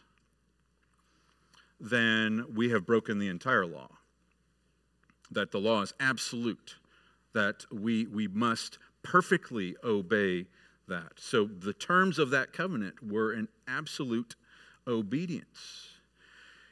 then 1.80 2.44
we 2.54 2.70
have 2.70 2.86
broken 2.86 3.18
the 3.18 3.28
entire 3.28 3.66
law. 3.66 3.88
That 5.30 5.50
the 5.50 5.58
law 5.58 5.82
is 5.82 5.92
absolute, 5.98 6.76
that 7.32 7.64
we 7.72 8.06
we 8.06 8.28
must 8.28 8.78
perfectly 9.02 9.76
obey 9.84 10.46
that. 10.88 11.12
So 11.16 11.44
the 11.44 11.72
terms 11.72 12.18
of 12.18 12.30
that 12.30 12.52
covenant 12.52 13.02
were 13.02 13.32
an 13.32 13.48
absolute 13.66 14.36
obedience. 14.86 15.88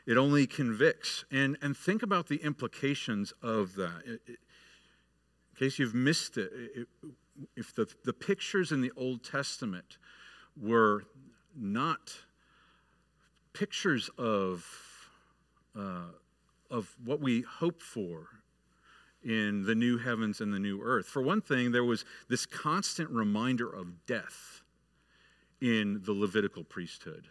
It 0.06 0.16
only 0.16 0.46
convicts. 0.46 1.24
And, 1.30 1.56
and 1.62 1.76
think 1.76 2.02
about 2.02 2.28
the 2.28 2.36
implications 2.36 3.32
of 3.42 3.74
that. 3.76 4.02
It, 4.04 4.20
it, 4.26 4.38
in 5.52 5.58
case 5.58 5.78
you've 5.78 5.94
missed 5.94 6.36
it, 6.36 6.50
it, 6.74 6.88
if 7.56 7.74
the, 7.74 7.86
the 8.04 8.12
pictures 8.12 8.72
in 8.72 8.80
the 8.80 8.92
Old 8.96 9.24
Testament 9.24 9.98
were 10.60 11.04
not 11.56 12.12
pictures 13.52 14.10
of, 14.18 14.66
uh, 15.78 16.10
of 16.70 16.94
what 17.04 17.20
we 17.20 17.42
hope 17.42 17.80
for 17.80 18.28
in 19.22 19.64
the 19.64 19.74
new 19.74 19.96
heavens 19.98 20.40
and 20.40 20.52
the 20.52 20.58
new 20.58 20.82
earth. 20.82 21.06
For 21.06 21.22
one 21.22 21.40
thing, 21.40 21.72
there 21.72 21.84
was 21.84 22.04
this 22.28 22.44
constant 22.46 23.10
reminder 23.10 23.68
of 23.68 24.06
death 24.06 24.62
in 25.60 26.02
the 26.04 26.12
Levitical 26.12 26.64
priesthood 26.64 27.28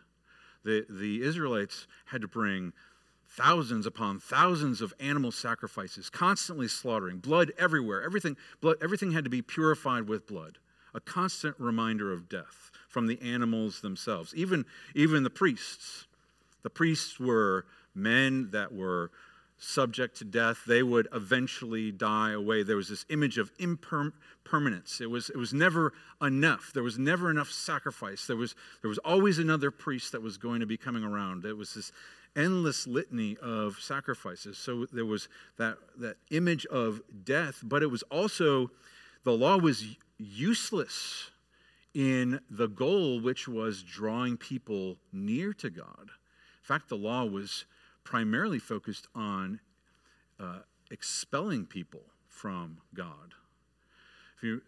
the, 0.63 0.85
the 0.89 1.21
Israelites 1.21 1.87
had 2.05 2.21
to 2.21 2.27
bring 2.27 2.73
thousands 3.27 3.85
upon 3.85 4.19
thousands 4.19 4.81
of 4.81 4.93
animal 4.99 5.31
sacrifices, 5.31 6.09
constantly 6.09 6.67
slaughtering, 6.67 7.17
blood 7.17 7.51
everywhere. 7.57 8.01
Everything, 8.01 8.37
blood, 8.61 8.77
everything 8.81 9.11
had 9.11 9.23
to 9.23 9.29
be 9.29 9.41
purified 9.41 10.07
with 10.07 10.27
blood. 10.27 10.59
A 10.93 10.99
constant 10.99 11.55
reminder 11.59 12.11
of 12.11 12.29
death 12.29 12.71
from 12.87 13.07
the 13.07 13.19
animals 13.21 13.81
themselves. 13.81 14.33
Even, 14.35 14.65
even 14.93 15.23
the 15.23 15.29
priests. 15.29 16.05
The 16.61 16.69
priests 16.69 17.19
were 17.19 17.65
men 17.95 18.51
that 18.51 18.73
were 18.73 19.11
subject 19.57 20.17
to 20.17 20.25
death. 20.25 20.65
They 20.67 20.83
would 20.83 21.07
eventually 21.13 21.91
die 21.91 22.31
away. 22.31 22.63
There 22.63 22.75
was 22.75 22.89
this 22.89 23.05
image 23.09 23.37
of 23.37 23.51
impermanence. 23.59 24.99
It 24.99 25.09
was, 25.09 25.29
it 25.29 25.37
was 25.37 25.53
never 25.53 25.93
enough. 26.21 26.71
There 26.73 26.83
was 26.83 26.99
never 26.99 27.31
enough 27.31 27.49
sacrifice. 27.49 28.27
There 28.27 28.35
was, 28.35 28.55
there 28.81 28.89
was 28.89 28.97
always 28.99 29.39
another 29.39 29.71
priest 29.71 30.11
that 30.11 30.21
was 30.21 30.37
going 30.37 30.59
to 30.59 30.65
be 30.65 30.77
coming 30.77 31.03
around. 31.03 31.45
It 31.45 31.57
was 31.57 31.73
this 31.73 31.91
endless 32.35 32.87
litany 32.87 33.37
of 33.41 33.77
sacrifices. 33.79 34.57
So 34.57 34.85
there 34.91 35.05
was 35.05 35.29
that, 35.57 35.77
that 35.97 36.17
image 36.31 36.65
of 36.65 37.01
death, 37.23 37.61
but 37.63 37.83
it 37.83 37.87
was 37.87 38.03
also, 38.03 38.71
the 39.23 39.31
law 39.31 39.57
was 39.57 39.85
useless 40.23 41.31
in 41.93 42.39
the 42.49 42.67
goal, 42.67 43.19
which 43.19 43.47
was 43.47 43.83
drawing 43.83 44.37
people 44.37 44.97
near 45.11 45.53
to 45.53 45.69
God. 45.69 46.09
In 46.09 46.63
fact, 46.65 46.89
the 46.89 46.97
law 46.97 47.25
was 47.25 47.65
primarily 48.03 48.59
focused 48.59 49.07
on 49.13 49.59
uh, 50.39 50.59
expelling 50.89 51.65
people 51.65 52.01
from 52.27 52.77
God. 52.93 53.35
If 54.37 54.43
you, 54.43 54.61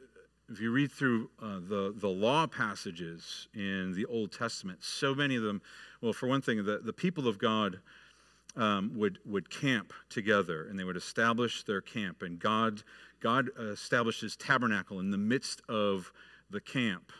if 0.52 0.60
you 0.62 0.72
read 0.72 0.92
through 0.92 1.30
uh, 1.42 1.60
the, 1.68 1.94
the 1.96 2.08
law 2.08 2.48
passages 2.48 3.48
in 3.54 3.94
the 3.94 4.06
Old 4.06 4.32
Testament, 4.32 4.84
so 4.84 5.16
many 5.16 5.36
of 5.36 5.44
them, 5.44 5.62
well, 6.02 6.14
for 6.14 6.28
one 6.28 6.42
thing, 6.42 6.64
the, 6.64 6.80
the 6.80 6.94
people 6.94 7.28
of 7.28 7.38
God 7.38 7.80
um, 8.56 8.92
would, 8.96 9.20
would 9.26 9.50
camp 9.50 9.94
together 10.10 10.68
and 10.68 10.80
they 10.80 10.84
would 10.84 10.98
establish 10.98 11.64
their 11.64 11.82
camp. 11.82 12.22
And 12.22 12.40
God, 12.40 12.84
God 13.20 13.50
established 13.60 14.22
his 14.22 14.36
tabernacle 14.36 15.00
in 15.00 15.12
the 15.12 15.18
midst 15.18 15.62
of 15.68 16.12
the 16.50 16.62
camp 16.62 17.12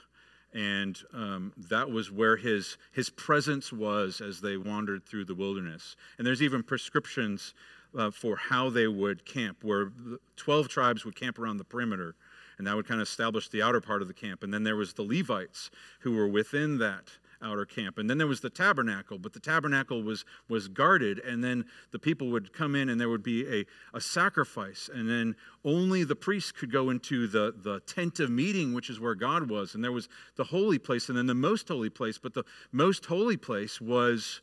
and 0.56 0.98
um, 1.14 1.52
that 1.70 1.92
was 1.92 2.10
where 2.10 2.38
his, 2.38 2.78
his 2.94 3.10
presence 3.10 3.74
was 3.74 4.22
as 4.22 4.40
they 4.40 4.56
wandered 4.56 5.06
through 5.06 5.26
the 5.26 5.36
wilderness. 5.36 5.98
And 6.18 6.26
there's 6.26 6.42
even 6.42 6.64
prescriptions 6.64 7.54
uh, 7.96 8.10
for 8.10 8.38
how 8.38 8.70
they 8.70 8.88
would 8.88 9.26
camp, 9.26 9.64
where 9.64 9.92
12 10.38 10.70
tribes 10.70 11.04
would 11.04 11.16
camp 11.16 11.38
around 11.38 11.58
the 11.58 11.66
perimeter, 11.66 12.16
and 12.58 12.66
that 12.66 12.76
would 12.76 12.88
kind 12.88 13.02
of 13.02 13.08
establish 13.08 13.50
the 13.50 13.62
outer 13.62 13.82
part 13.82 14.02
of 14.02 14.08
the 14.08 14.14
camp. 14.14 14.44
And 14.44 14.54
then 14.54 14.64
there 14.64 14.78
was 14.78 14.94
the 14.94 15.04
Levites 15.04 15.70
who 16.00 16.14
were 16.14 16.28
within 16.28 16.78
that 16.78 17.10
outer 17.42 17.66
camp. 17.66 17.98
And 17.98 18.10
then 18.10 18.18
there 18.18 18.28
was 18.28 18.42
the 18.42 18.50
tabernacle, 18.50 19.18
but 19.18 19.34
the 19.34 19.40
tabernacle 19.40 20.04
was, 20.04 20.26
was 20.50 20.68
guarded, 20.68 21.20
and 21.20 21.44
then 21.44 21.66
the 21.92 22.00
people 22.00 22.30
would 22.32 22.54
come 22.54 22.76
in 22.76 22.90
and 22.90 23.00
there 23.00 23.10
would 23.10 23.24
be 23.24 23.48
a, 23.48 23.66
a 23.94 24.02
sacrifice, 24.02 24.90
and 24.94 25.10
then 25.10 25.36
only 25.64 26.04
the 26.04 26.16
priest 26.16 26.56
could 26.56 26.72
go 26.72 26.90
into 26.90 27.28
the, 27.28 27.54
the 27.58 27.80
tent 27.82 28.20
of 28.20 28.30
meeting, 28.30 28.74
which 28.74 28.90
is 28.90 29.00
where 29.00 29.16
God 29.16 29.50
was. 29.50 29.76
And 29.76 29.84
there 29.84 29.92
was 29.92 30.10
the 30.36 30.44
holy 30.44 30.80
place, 30.80 31.10
and 31.10 31.18
then 31.18 31.28
the 31.28 31.34
most 31.34 31.68
holy 31.68 31.90
place, 31.90 32.18
but 32.18 32.34
the 32.34 32.44
most 32.72 33.06
holy 33.06 33.38
place 33.38 33.82
was 33.82 34.42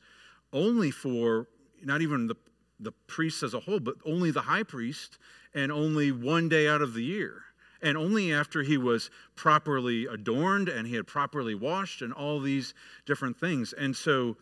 only 0.52 0.90
for 0.90 1.48
not 1.82 2.02
even 2.02 2.26
the, 2.26 2.36
the 2.78 2.92
priests 3.06 3.42
as 3.42 3.54
a 3.54 3.60
whole, 3.60 3.80
but 3.80 3.94
only 4.04 4.30
the 4.30 4.42
high 4.42 4.62
priest, 4.62 5.18
and 5.54 5.70
only 5.70 6.12
one 6.12 6.48
day 6.48 6.68
out 6.68 6.82
of 6.82 6.94
the 6.94 7.02
year 7.02 7.44
and 7.82 7.96
only 7.96 8.32
after 8.32 8.62
he 8.62 8.78
was 8.78 9.10
properly 9.34 10.06
adorned 10.06 10.68
and 10.68 10.86
he 10.86 10.94
had 10.94 11.06
properly 11.06 11.54
washed 11.54 12.00
and 12.00 12.12
all 12.12 12.40
these 12.40 12.74
different 13.06 13.38
things. 13.38 13.72
And 13.72 13.96
so 13.96 14.36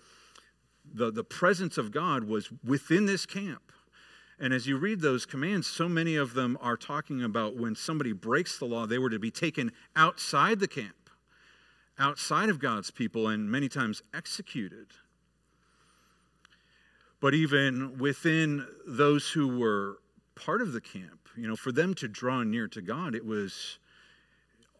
the, 0.93 1.11
the 1.11 1.25
presence 1.25 1.79
of 1.79 1.91
God 1.91 2.25
was 2.25 2.51
within 2.65 3.07
this 3.07 3.25
camp. 3.27 3.73
And 4.39 4.55
as 4.55 4.67
you 4.67 4.79
read 4.79 5.01
those 5.01 5.27
commands, 5.27 5.67
so 5.67 5.89
many 5.89 6.17
of 6.17 6.35
them 6.35 6.57
are 6.61 6.77
talking 6.77 7.23
about 7.23 7.57
when 7.57 7.75
somebody 7.75 8.13
breaks 8.13 8.59
the 8.59 8.65
law, 8.65 8.87
they 8.87 8.99
were 8.99 9.11
to 9.11 9.19
be 9.19 9.31
taken 9.31 9.71
outside 9.95 10.61
the 10.61 10.69
camp, 10.69 11.11
outside 11.99 12.49
of 12.49 12.59
God's 12.59 12.91
people, 12.91 13.29
and 13.29 13.51
many 13.51 13.69
times 13.69 14.03
executed. 14.15 14.87
But 17.21 17.35
even 17.35 17.99
within 17.99 18.67
those 18.87 19.29
who 19.29 19.59
were 19.59 19.99
part 20.35 20.63
of 20.63 20.73
the 20.73 20.81
camp, 20.81 21.20
you 21.37 21.47
know, 21.49 21.57
for 21.57 21.73
them 21.73 21.95
to 21.95 22.09
draw 22.09 22.43
near 22.43 22.69
to 22.69 22.83
God, 22.83 23.15
it 23.15 23.25
was 23.25 23.79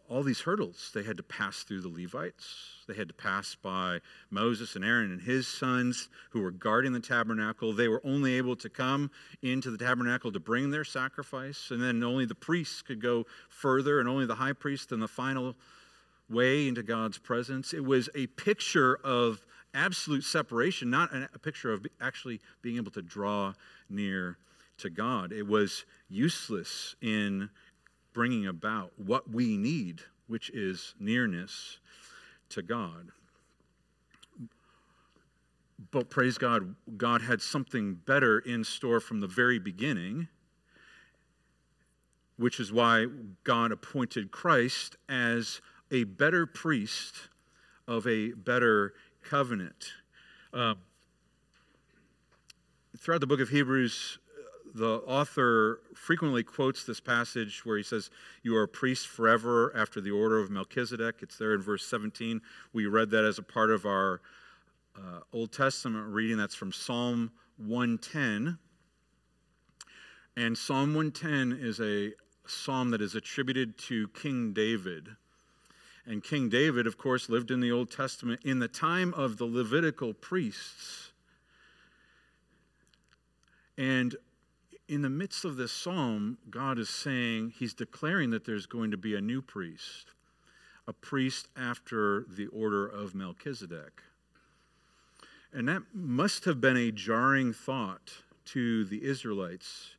all 0.09 0.23
these 0.23 0.41
hurdles. 0.41 0.91
They 0.93 1.03
had 1.03 1.15
to 1.17 1.23
pass 1.23 1.63
through 1.63 1.81
the 1.81 1.87
Levites. 1.87 2.83
They 2.85 2.95
had 2.95 3.07
to 3.07 3.13
pass 3.13 3.55
by 3.55 3.99
Moses 4.29 4.75
and 4.75 4.83
Aaron 4.83 5.09
and 5.09 5.21
his 5.21 5.47
sons 5.47 6.09
who 6.31 6.41
were 6.41 6.51
guarding 6.51 6.91
the 6.91 6.99
tabernacle. 6.99 7.71
They 7.71 7.87
were 7.87 8.01
only 8.03 8.33
able 8.33 8.57
to 8.57 8.69
come 8.69 9.09
into 9.41 9.71
the 9.71 9.77
tabernacle 9.77 10.31
to 10.33 10.39
bring 10.39 10.69
their 10.69 10.83
sacrifice, 10.83 11.71
and 11.71 11.81
then 11.81 12.03
only 12.03 12.25
the 12.25 12.35
priests 12.35 12.81
could 12.81 13.01
go 13.01 13.25
further, 13.47 14.01
and 14.01 14.09
only 14.09 14.25
the 14.25 14.35
high 14.35 14.53
priest 14.53 14.91
and 14.91 15.01
the 15.01 15.07
final 15.07 15.55
way 16.29 16.67
into 16.67 16.83
God's 16.83 17.17
presence. 17.17 17.73
It 17.73 17.85
was 17.85 18.09
a 18.13 18.27
picture 18.27 18.99
of 19.05 19.45
absolute 19.73 20.25
separation, 20.25 20.89
not 20.89 21.11
a 21.13 21.39
picture 21.39 21.71
of 21.71 21.85
actually 22.01 22.41
being 22.61 22.75
able 22.75 22.91
to 22.91 23.01
draw 23.01 23.53
near 23.89 24.37
to 24.81 24.89
God. 24.89 25.31
It 25.31 25.47
was 25.47 25.85
useless 26.09 26.95
in 27.01 27.49
bringing 28.13 28.47
about 28.47 28.91
what 28.97 29.29
we 29.29 29.57
need, 29.57 30.01
which 30.27 30.49
is 30.51 30.93
nearness 30.99 31.79
to 32.49 32.61
God. 32.61 33.11
But 35.91 36.09
praise 36.09 36.37
God, 36.37 36.75
God 36.97 37.21
had 37.21 37.41
something 37.41 37.95
better 37.95 38.39
in 38.39 38.63
store 38.63 38.99
from 38.99 39.19
the 39.19 39.27
very 39.27 39.59
beginning, 39.59 40.27
which 42.37 42.59
is 42.59 42.71
why 42.71 43.07
God 43.43 43.71
appointed 43.71 44.31
Christ 44.31 44.95
as 45.09 45.61
a 45.91 46.03
better 46.05 46.45
priest 46.45 47.15
of 47.87 48.07
a 48.07 48.31
better 48.31 48.93
covenant. 49.23 49.91
Uh, 50.53 50.75
throughout 52.97 53.21
the 53.21 53.27
book 53.27 53.41
of 53.41 53.49
Hebrews, 53.49 54.19
the 54.73 55.01
author 55.05 55.81
frequently 55.93 56.43
quotes 56.43 56.83
this 56.83 56.99
passage 56.99 57.65
where 57.65 57.77
he 57.77 57.83
says, 57.83 58.09
You 58.43 58.55
are 58.55 58.63
a 58.63 58.67
priest 58.67 59.07
forever 59.07 59.75
after 59.75 59.99
the 59.99 60.11
order 60.11 60.39
of 60.39 60.49
Melchizedek. 60.49 61.17
It's 61.21 61.37
there 61.37 61.53
in 61.53 61.61
verse 61.61 61.85
17. 61.85 62.41
We 62.73 62.85
read 62.85 63.09
that 63.11 63.25
as 63.25 63.37
a 63.37 63.43
part 63.43 63.69
of 63.69 63.85
our 63.85 64.21
uh, 64.95 65.19
Old 65.33 65.51
Testament 65.51 66.07
reading. 66.07 66.37
That's 66.37 66.55
from 66.55 66.71
Psalm 66.71 67.31
110. 67.57 68.57
And 70.37 70.57
Psalm 70.57 70.93
110 70.93 71.59
is 71.61 71.79
a 71.81 72.13
psalm 72.47 72.91
that 72.91 73.01
is 73.01 73.15
attributed 73.15 73.77
to 73.77 74.07
King 74.09 74.53
David. 74.53 75.09
And 76.05 76.23
King 76.23 76.49
David, 76.49 76.87
of 76.87 76.97
course, 76.97 77.29
lived 77.29 77.51
in 77.51 77.59
the 77.59 77.71
Old 77.71 77.91
Testament 77.91 78.41
in 78.43 78.59
the 78.59 78.67
time 78.67 79.13
of 79.13 79.37
the 79.37 79.45
Levitical 79.45 80.13
priests. 80.13 81.11
And 83.77 84.15
in 84.91 85.03
the 85.03 85.09
midst 85.09 85.45
of 85.45 85.55
this 85.55 85.71
psalm, 85.71 86.37
God 86.49 86.77
is 86.77 86.89
saying, 86.89 87.53
He's 87.57 87.73
declaring 87.73 88.31
that 88.31 88.43
there's 88.43 88.65
going 88.65 88.91
to 88.91 88.97
be 88.97 89.15
a 89.15 89.21
new 89.21 89.41
priest, 89.41 90.07
a 90.85 90.91
priest 90.91 91.47
after 91.55 92.25
the 92.27 92.47
order 92.47 92.85
of 92.87 93.15
Melchizedek. 93.15 94.01
And 95.53 95.69
that 95.69 95.83
must 95.93 96.43
have 96.43 96.59
been 96.59 96.75
a 96.75 96.91
jarring 96.91 97.53
thought 97.53 98.11
to 98.47 98.83
the 98.83 99.05
Israelites 99.05 99.91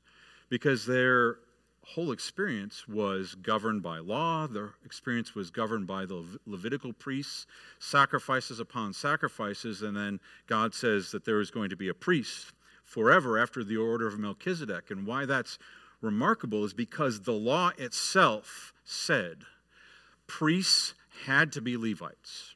because 0.51 0.85
their 0.85 1.39
whole 1.87 2.13
experience 2.13 2.87
was 2.87 3.35
governed 3.35 3.83
by 3.83 3.99
law. 3.99 4.47
Their 4.47 4.75
experience 4.85 5.35
was 5.35 5.51
governed 5.51 5.87
by 5.87 6.05
the 6.05 6.23
Levitical 6.47 6.93
priests, 6.93 7.47
sacrifices 7.79 8.61
upon 8.61 8.93
sacrifices, 8.93 9.81
and 9.81 9.97
then 9.97 10.21
God 10.47 10.75
says 10.75 11.13
that 11.13 11.25
there 11.25 11.41
is 11.41 11.51
going 11.51 11.71
to 11.71 11.77
be 11.77 11.89
a 11.89 11.95
priest 11.95 12.53
forever 12.93 13.39
after 13.39 13.65
the 13.65 13.77
order 13.77 14.07
of 14.07 14.19
Melchizedek. 14.19 14.91
And 14.91 15.07
why 15.07 15.25
that's 15.25 15.59
remarkable 16.03 16.63
is 16.63 16.75
because 16.75 17.21
the 17.21 17.33
law 17.33 17.71
itself 17.79 18.75
said 18.85 19.45
priests 20.27 20.93
had 21.25 21.53
to 21.53 21.63
be 21.63 21.77
Levites. 21.77 22.55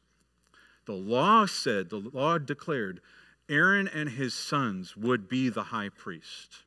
The 0.84 0.92
law 0.92 1.46
said, 1.46 1.88
the 1.88 2.10
law 2.12 2.36
declared, 2.36 3.00
Aaron 3.48 3.88
and 3.88 4.10
his 4.10 4.34
sons 4.34 4.94
would 4.94 5.26
be 5.26 5.48
the 5.48 5.64
high 5.64 5.88
priest. 5.88 6.64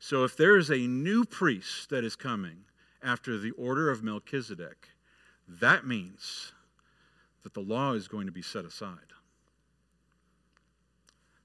So 0.00 0.24
if 0.24 0.36
there 0.36 0.56
is 0.56 0.68
a 0.68 0.78
new 0.78 1.24
priest 1.24 1.90
that 1.90 2.04
is 2.04 2.16
coming 2.16 2.64
after 3.02 3.38
the 3.38 3.52
order 3.52 3.88
of 3.88 4.02
Melchizedek, 4.02 4.88
that 5.46 5.86
means 5.86 6.52
that 7.44 7.54
the 7.54 7.60
law 7.60 7.92
is 7.92 8.08
going 8.08 8.26
to 8.26 8.32
be 8.32 8.42
set 8.42 8.64
aside 8.64 9.10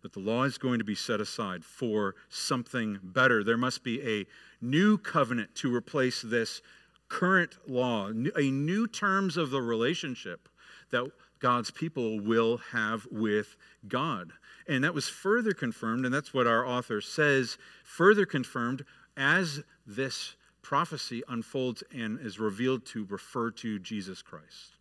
that 0.06 0.14
the 0.14 0.20
law 0.20 0.44
is 0.44 0.60
going 0.60 0.78
to 0.78 0.86
be 0.86 0.94
set 0.94 1.20
aside 1.20 1.66
for 1.66 2.14
something 2.30 3.00
better. 3.02 3.44
There 3.44 3.58
must 3.58 3.84
be 3.84 4.20
a 4.20 4.28
new 4.64 5.00
covenant 5.00 5.56
to 5.56 5.74
replace 5.74 6.22
this 6.22 6.62
current 7.10 7.56
law, 7.68 8.10
a 8.10 8.52
new 8.52 8.86
terms 8.86 9.36
of 9.36 9.50
the 9.50 9.64
relationship 9.64 10.48
that 10.92 11.10
God's 11.40 11.72
people 11.72 12.20
will 12.20 12.58
have 12.72 13.08
with 13.10 13.56
God. 13.88 14.30
And 14.68 14.84
that 14.84 14.94
was 14.94 15.10
further 15.10 15.54
confirmed, 15.54 16.06
and 16.06 16.14
that's 16.14 16.36
what 16.36 16.46
our 16.46 16.68
author 16.68 17.02
says, 17.02 17.58
further 17.84 18.28
confirmed 18.28 18.86
as 19.18 19.64
this 19.88 20.36
prophecy 20.62 21.24
unfolds 21.28 21.82
and 21.92 22.20
is 22.20 22.40
revealed 22.40 22.86
to 22.86 23.06
refer 23.06 23.50
to 23.50 23.80
Jesus 23.80 24.22
Christ. 24.22 24.78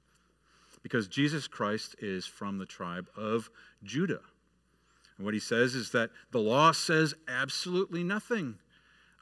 Because 0.83 1.09
Jesus 1.09 1.49
Christ 1.49 1.97
is 2.01 2.27
from 2.27 2.59
the 2.59 2.67
tribe 2.67 3.09
of 3.17 3.49
Judah. 3.83 4.21
And 5.17 5.25
what 5.25 5.35
he 5.35 5.41
says 5.41 5.75
is 5.75 5.91
that 5.91 6.11
the 6.31 6.41
law 6.41 6.73
says 6.73 7.15
absolutely 7.29 8.03
nothing 8.03 8.57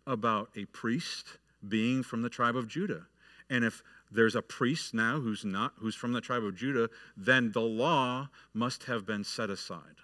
about 0.07 0.51
a 0.57 0.65
priest 0.67 1.39
being 1.67 2.03
from 2.03 2.23
the 2.23 2.31
tribe 2.31 2.57
of 2.57 2.69
Judah. 2.69 3.07
And 3.51 3.65
if 3.65 3.83
there's 4.11 4.35
a 4.35 4.43
priest 4.43 4.95
now 4.95 5.21
who's 5.21 5.45
not 5.45 5.73
who's 5.79 5.95
from 5.95 6.13
the 6.13 6.21
tribe 6.21 6.45
of 6.45 6.57
Judah, 6.57 6.89
then 7.17 7.53
the 7.53 7.61
law 7.61 8.29
must 8.55 8.85
have 8.85 9.07
been 9.07 9.25
set 9.25 9.51
aside. 9.51 10.01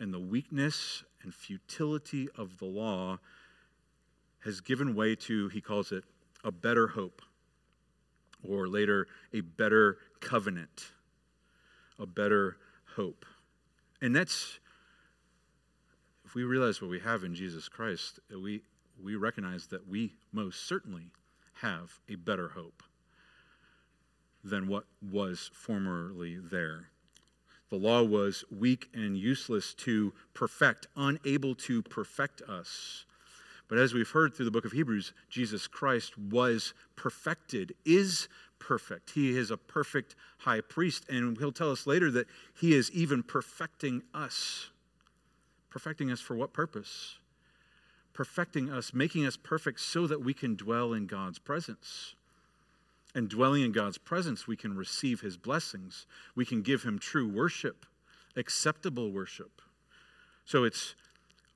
And 0.00 0.12
the 0.12 0.20
weakness 0.20 1.04
and 1.22 1.34
futility 1.34 2.28
of 2.36 2.58
the 2.58 2.64
law 2.64 3.18
has 4.44 4.60
given 4.60 4.94
way 4.94 5.14
to, 5.14 5.48
he 5.48 5.60
calls 5.60 5.90
it, 5.92 6.04
a 6.44 6.52
better 6.52 6.88
hope, 6.88 7.22
or 8.48 8.68
later, 8.68 9.08
a 9.32 9.40
better 9.40 9.98
covenant, 10.20 10.92
a 11.98 12.06
better 12.06 12.56
hope. 12.94 13.26
And 14.00 14.14
that's 14.14 14.60
we 16.38 16.44
realize 16.44 16.80
what 16.80 16.88
we 16.88 17.00
have 17.00 17.24
in 17.24 17.34
Jesus 17.34 17.68
Christ, 17.68 18.20
uh, 18.32 18.38
we, 18.38 18.62
we 19.02 19.16
recognize 19.16 19.66
that 19.66 19.88
we 19.88 20.12
most 20.30 20.68
certainly 20.68 21.10
have 21.54 21.98
a 22.08 22.14
better 22.14 22.50
hope 22.50 22.84
than 24.44 24.68
what 24.68 24.84
was 25.10 25.50
formerly 25.52 26.38
there. 26.38 26.90
The 27.70 27.76
law 27.76 28.04
was 28.04 28.44
weak 28.56 28.88
and 28.94 29.18
useless 29.18 29.74
to 29.78 30.12
perfect, 30.32 30.86
unable 30.94 31.56
to 31.56 31.82
perfect 31.82 32.40
us. 32.42 33.04
But 33.66 33.78
as 33.78 33.92
we've 33.92 34.08
heard 34.08 34.32
through 34.32 34.44
the 34.44 34.52
book 34.52 34.64
of 34.64 34.70
Hebrews, 34.70 35.12
Jesus 35.28 35.66
Christ 35.66 36.16
was 36.16 36.72
perfected, 36.94 37.74
is 37.84 38.28
perfect. 38.60 39.10
He 39.10 39.36
is 39.36 39.50
a 39.50 39.56
perfect 39.56 40.14
high 40.38 40.60
priest. 40.60 41.04
And 41.08 41.36
he'll 41.36 41.50
tell 41.50 41.72
us 41.72 41.84
later 41.84 42.12
that 42.12 42.28
he 42.54 42.74
is 42.74 42.92
even 42.92 43.24
perfecting 43.24 44.02
us 44.14 44.70
Perfecting 45.70 46.10
us 46.10 46.20
for 46.20 46.34
what 46.34 46.52
purpose? 46.52 47.16
Perfecting 48.12 48.70
us, 48.70 48.92
making 48.94 49.26
us 49.26 49.36
perfect 49.36 49.80
so 49.80 50.06
that 50.06 50.24
we 50.24 50.34
can 50.34 50.56
dwell 50.56 50.92
in 50.92 51.06
God's 51.06 51.38
presence. 51.38 52.14
And 53.14 53.28
dwelling 53.28 53.62
in 53.62 53.72
God's 53.72 53.98
presence, 53.98 54.46
we 54.46 54.56
can 54.56 54.76
receive 54.76 55.20
his 55.20 55.36
blessings. 55.36 56.06
We 56.34 56.44
can 56.44 56.62
give 56.62 56.82
him 56.82 56.98
true 56.98 57.28
worship, 57.28 57.86
acceptable 58.36 59.10
worship. 59.10 59.62
So 60.44 60.64
it's 60.64 60.94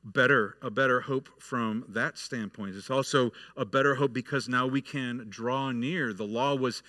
better, 0.05 0.57
a 0.63 0.71
better 0.71 1.03
hope 1.03 1.29
from 1.41 1.85
that 1.89 2.19
standpoint. 2.19 2.77
It's 2.77 2.91
also 2.91 3.33
a 3.57 3.65
better 3.65 3.97
hope 3.97 4.13
because 4.13 4.49
now 4.49 4.67
we 4.67 4.81
can 4.81 5.27
draw 5.29 5.71
near. 5.71 6.13
The 6.13 6.27
law 6.27 6.55
was, 6.55 6.83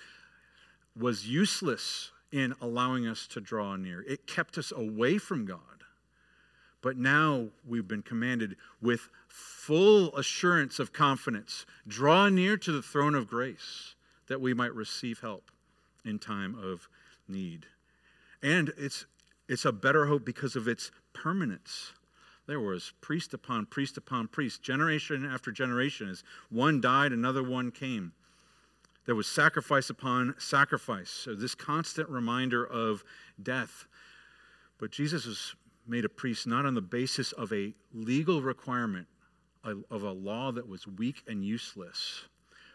was 0.98 1.26
useless 1.26 2.10
in 2.32 2.54
allowing 2.60 3.06
us 3.06 3.28
to 3.28 3.40
draw 3.40 3.76
near, 3.76 4.02
it 4.02 4.26
kept 4.26 4.58
us 4.58 4.72
away 4.72 5.18
from 5.18 5.46
God. 5.46 5.73
But 6.84 6.98
now 6.98 7.46
we've 7.66 7.88
been 7.88 8.02
commanded 8.02 8.56
with 8.82 9.08
full 9.26 10.14
assurance 10.18 10.78
of 10.78 10.92
confidence 10.92 11.64
draw 11.88 12.28
near 12.28 12.58
to 12.58 12.72
the 12.72 12.82
throne 12.82 13.14
of 13.14 13.26
grace 13.26 13.94
that 14.26 14.38
we 14.38 14.52
might 14.52 14.74
receive 14.74 15.20
help 15.20 15.50
in 16.04 16.18
time 16.18 16.54
of 16.62 16.90
need. 17.26 17.64
And 18.42 18.70
it's, 18.76 19.06
it's 19.48 19.64
a 19.64 19.72
better 19.72 20.04
hope 20.04 20.26
because 20.26 20.56
of 20.56 20.68
its 20.68 20.90
permanence. 21.14 21.94
there 22.46 22.60
was 22.60 22.92
priest 23.00 23.32
upon 23.32 23.64
priest 23.64 23.96
upon 23.96 24.28
priest, 24.28 24.62
generation 24.62 25.24
after 25.24 25.50
generation. 25.50 26.10
As 26.10 26.22
one 26.50 26.82
died, 26.82 27.12
another 27.12 27.42
one 27.42 27.70
came. 27.70 28.12
There 29.06 29.14
was 29.14 29.26
sacrifice 29.26 29.88
upon 29.88 30.34
sacrifice. 30.36 31.08
So, 31.08 31.34
this 31.34 31.54
constant 31.54 32.10
reminder 32.10 32.62
of 32.62 33.04
death. 33.42 33.86
But 34.78 34.90
Jesus 34.90 35.24
was 35.24 35.54
made 35.86 36.04
a 36.04 36.08
priest 36.08 36.46
not 36.46 36.66
on 36.66 36.74
the 36.74 36.80
basis 36.80 37.32
of 37.32 37.52
a 37.52 37.74
legal 37.92 38.42
requirement 38.42 39.06
of 39.64 40.02
a 40.02 40.12
law 40.12 40.52
that 40.52 40.68
was 40.68 40.86
weak 40.86 41.22
and 41.26 41.42
useless, 41.44 42.24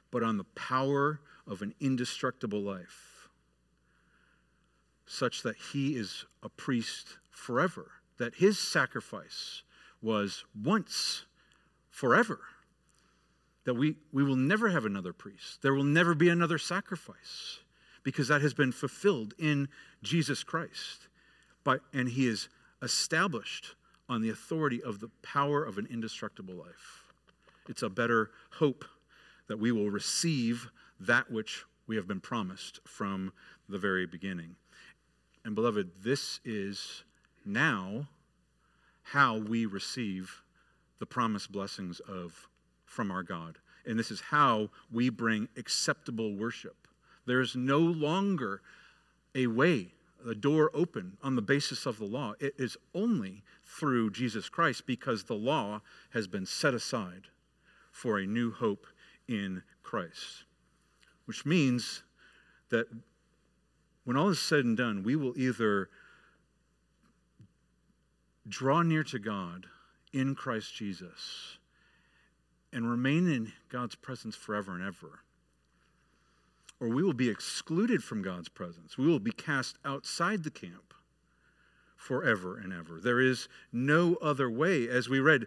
but 0.10 0.24
on 0.24 0.38
the 0.38 0.43
power 0.56 1.22
of 1.45 1.62
an 1.62 1.74
indestructible 1.80 2.62
life, 2.62 3.30
such 5.06 5.43
that 5.43 5.56
he 5.72 5.95
is 5.95 6.26
a 6.41 6.50
priest 6.50 7.17
forever, 7.30 7.91
that 8.17 8.36
his 8.36 8.58
sacrifice 8.58 9.63
was 10.02 10.45
once 10.56 11.26
forever 11.91 12.39
that 13.69 13.76
we, 13.76 13.95
we 14.12 14.24
will 14.24 14.36
never 14.36 14.69
have 14.69 14.86
another 14.86 15.13
priest. 15.13 15.62
There 15.62 15.76
will 15.76 15.84
never 15.84 16.15
be 16.15 16.30
another 16.30 16.58
sacrifice 16.58 17.60
because 18.02 18.30
that 18.30 18.41
has 18.41 18.56
been 18.56 18.72
fulfilled 18.72 19.36
in 19.38 19.67
Jesus 20.02 20.43
Christ. 20.43 21.08
But, 21.63 21.82
and 21.93 22.10
he 22.10 22.28
is 22.28 22.50
established 22.82 23.76
on 24.08 24.22
the 24.22 24.30
authority 24.30 24.82
of 24.82 25.00
the 25.00 25.10
power 25.22 25.63
of 25.63 25.78
an 25.78 25.88
indestructible 25.92 26.56
life. 26.56 27.04
It's 27.68 27.84
a 27.84 27.89
better 27.89 28.32
hope 28.52 28.86
that 29.48 29.60
we 29.60 29.72
will 29.72 29.92
receive 29.92 30.70
that 31.00 31.32
which 31.32 31.65
we 31.88 31.96
have 31.96 32.08
been 32.08 32.20
promised 32.20 32.80
from 32.86 33.32
the 33.68 33.78
very 33.78 34.06
beginning. 34.06 34.56
And 35.46 35.56
beloved, 35.56 35.92
this 36.04 36.39
is 36.44 37.04
now 37.46 38.08
how 39.04 39.38
we 39.38 39.65
receive 39.65 40.44
the 41.00 41.06
promised 41.06 41.52
blessings 41.52 42.00
of 42.02 42.48
from 42.86 43.12
our 43.12 43.24
God. 43.24 43.58
And 43.86 43.98
this 43.98 44.12
is 44.12 44.22
how 44.22 44.70
we 44.92 45.10
bring 45.10 45.48
acceptable 45.58 46.36
worship. 46.36 46.88
There 47.26 47.42
is 47.42 47.56
no 47.56 47.80
longer 47.80 48.62
a 49.34 49.48
way, 49.48 49.94
a 50.27 50.36
door 50.36 50.71
open 50.73 51.17
on 51.23 51.36
the 51.36 51.41
basis 51.41 51.86
of 51.86 51.97
the 51.97 52.05
law. 52.05 52.34
It 52.39 52.53
is 52.58 52.77
only 52.93 53.43
through 53.63 54.12
Jesus 54.12 54.49
Christ 54.49 54.86
because 54.86 55.23
the 55.23 55.36
law 55.36 55.82
has 56.12 56.27
been 56.27 56.45
set 56.45 56.73
aside 56.73 57.27
for 57.91 58.17
a 58.19 58.25
new 58.25 58.51
hope 58.51 58.86
in 59.27 59.63
Christ. 59.84 60.43
Which 61.25 61.45
means 61.45 62.03
that 62.69 62.88
when 64.03 64.17
all 64.17 64.29
is 64.29 64.39
said 64.39 64.65
and 64.65 64.75
done, 64.75 65.03
we 65.03 65.15
will 65.15 65.38
either 65.38 65.89
draw 68.47 68.82
near 68.82 69.03
to 69.03 69.19
God 69.19 69.67
in 70.12 70.34
Christ 70.36 70.73
Jesus 70.73 71.58
and 72.73 72.89
remain 72.89 73.27
in 73.29 73.51
God's 73.69 73.95
presence 73.95 74.36
forever 74.36 74.73
and 74.73 74.84
ever. 74.84 75.21
Or 76.80 76.88
we 76.88 77.04
will 77.04 77.13
be 77.13 77.30
excluded 77.30 78.04
from 78.04 78.22
God's 78.22 78.50
presence. 78.50 78.98
We 78.98 79.08
will 79.08 79.20
be 79.20 79.32
cast 79.32 79.78
outside 79.84 80.44
the 80.44 80.52
camp 80.52 80.94
forever 81.98 82.58
and 82.58 82.72
ever. 82.72 83.00
There 83.02 83.20
is 83.20 83.50
no 83.74 84.15
other 84.22 84.50
way. 84.50 84.88
As 84.88 85.10
we 85.10 85.20
read, 85.20 85.46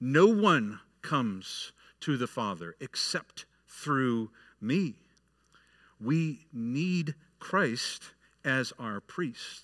no 0.00 0.26
one 0.26 0.80
comes 1.00 1.72
to 2.00 2.16
the 2.16 2.26
Father 2.26 2.74
except 2.80 3.46
through 3.68 4.30
me. 4.60 4.94
We 6.00 6.46
need 6.52 7.14
Christ 7.38 8.12
as 8.44 8.72
our 8.78 9.00
priest. 9.00 9.62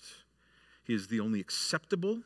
He 0.83 0.93
is 0.93 1.07
the 1.07 1.19
only 1.19 1.41
acceptable 1.41 2.21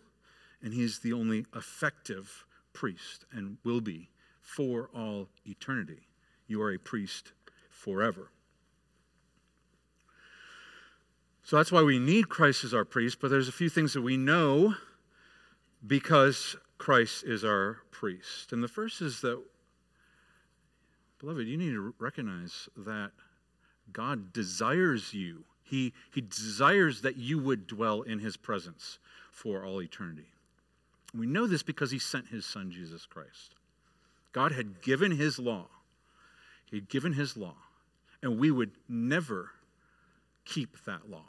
and 0.61 0.73
he 0.73 0.83
is 0.83 0.99
the 0.99 1.13
only 1.13 1.45
effective 1.55 2.45
priest 2.71 3.25
and 3.31 3.57
will 3.63 3.81
be 3.81 4.09
for 4.41 4.89
all 4.95 5.27
eternity. 5.45 6.07
You 6.47 6.61
are 6.61 6.71
a 6.71 6.79
priest 6.79 7.33
forever. 7.69 8.29
So 11.43 11.57
that's 11.57 11.71
why 11.71 11.83
we 11.83 11.99
need 11.99 12.29
Christ 12.29 12.63
as 12.63 12.73
our 12.73 12.85
priest, 12.85 13.19
but 13.19 13.29
there's 13.29 13.49
a 13.49 13.53
few 13.53 13.69
things 13.69 13.93
that 13.93 14.01
we 14.01 14.15
know 14.15 14.75
because 15.85 16.55
Christ 16.77 17.25
is 17.25 17.43
our 17.43 17.79
priest. 17.91 18.53
And 18.53 18.63
the 18.63 18.69
first 18.69 19.01
is 19.01 19.19
that, 19.21 19.41
beloved, 21.19 21.45
you 21.45 21.57
need 21.57 21.71
to 21.71 21.93
recognize 21.99 22.69
that 22.77 23.11
God 23.91 24.31
desires 24.31 25.13
you. 25.13 25.43
He, 25.63 25.93
he 26.13 26.21
desires 26.21 27.01
that 27.01 27.17
you 27.17 27.39
would 27.39 27.67
dwell 27.67 28.03
in 28.03 28.19
his 28.19 28.37
presence 28.37 28.99
for 29.31 29.65
all 29.65 29.81
eternity. 29.81 30.27
We 31.13 31.25
know 31.25 31.45
this 31.45 31.63
because 31.63 31.91
he 31.91 31.99
sent 31.99 32.27
his 32.29 32.45
son, 32.45 32.71
Jesus 32.71 33.05
Christ. 33.05 33.55
God 34.31 34.53
had 34.53 34.81
given 34.81 35.11
his 35.11 35.39
law. 35.39 35.67
He 36.65 36.77
had 36.77 36.89
given 36.89 37.13
his 37.13 37.35
law, 37.37 37.55
and 38.21 38.39
we 38.39 38.49
would 38.49 38.71
never 38.87 39.51
keep 40.45 40.83
that 40.85 41.09
law. 41.09 41.25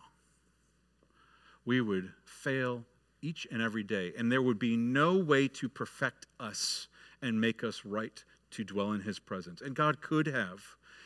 We 1.65 1.81
would 1.81 2.13
fail 2.25 2.85
each 3.23 3.47
and 3.51 3.63
every 3.63 3.83
day, 3.83 4.13
and 4.17 4.31
there 4.31 4.43
would 4.43 4.59
be 4.59 4.77
no 4.77 5.17
way 5.17 5.49
to 5.49 5.69
perfect 5.69 6.27
us 6.39 6.89
and 7.23 7.41
make 7.41 7.65
us 7.65 7.85
right 7.85 8.23
to 8.51 8.65
dwell 8.65 8.93
in 8.93 9.01
his 9.01 9.19
presence. 9.19 9.63
And 9.63 9.75
God 9.75 10.01
could 10.01 10.27
have. 10.27 10.63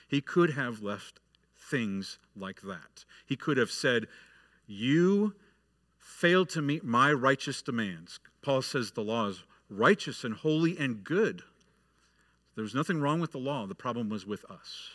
He 0.09 0.21
could 0.21 0.51
have 0.51 0.83
left 0.83 1.21
things 1.57 2.18
like 2.35 2.62
that. 2.62 3.05
He 3.25 3.37
could 3.37 3.57
have 3.57 3.71
said, 3.71 4.07
You 4.66 5.35
failed 5.99 6.49
to 6.51 6.62
meet 6.62 6.85
my 6.85 7.12
righteous 7.12 7.62
demands. 7.62 8.18
Paul 8.42 8.62
says 8.62 8.90
the 8.90 9.03
law 9.03 9.29
is 9.29 9.44
righteous 9.71 10.25
and 10.25 10.35
holy 10.35 10.77
and 10.77 11.05
good. 11.05 11.42
There 12.57 12.64
was 12.64 12.75
nothing 12.75 13.01
wrong 13.01 13.21
with 13.21 13.31
the 13.31 13.38
law, 13.38 13.66
the 13.66 13.75
problem 13.75 14.09
was 14.09 14.27
with 14.27 14.44
us. 14.51 14.90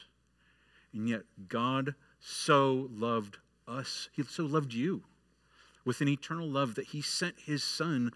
And 0.94 1.08
yet, 1.08 1.22
God 1.48 1.96
so 2.20 2.90
loved 2.92 3.38
us, 3.68 4.10
He 4.12 4.24
so 4.24 4.44
loved 4.44 4.74
you 4.74 5.04
with 5.86 6.02
an 6.02 6.08
eternal 6.08 6.48
love 6.48 6.76
that 6.76 6.88
He 6.88 7.02
sent 7.02 7.36
His 7.46 7.64
Son 7.64 8.12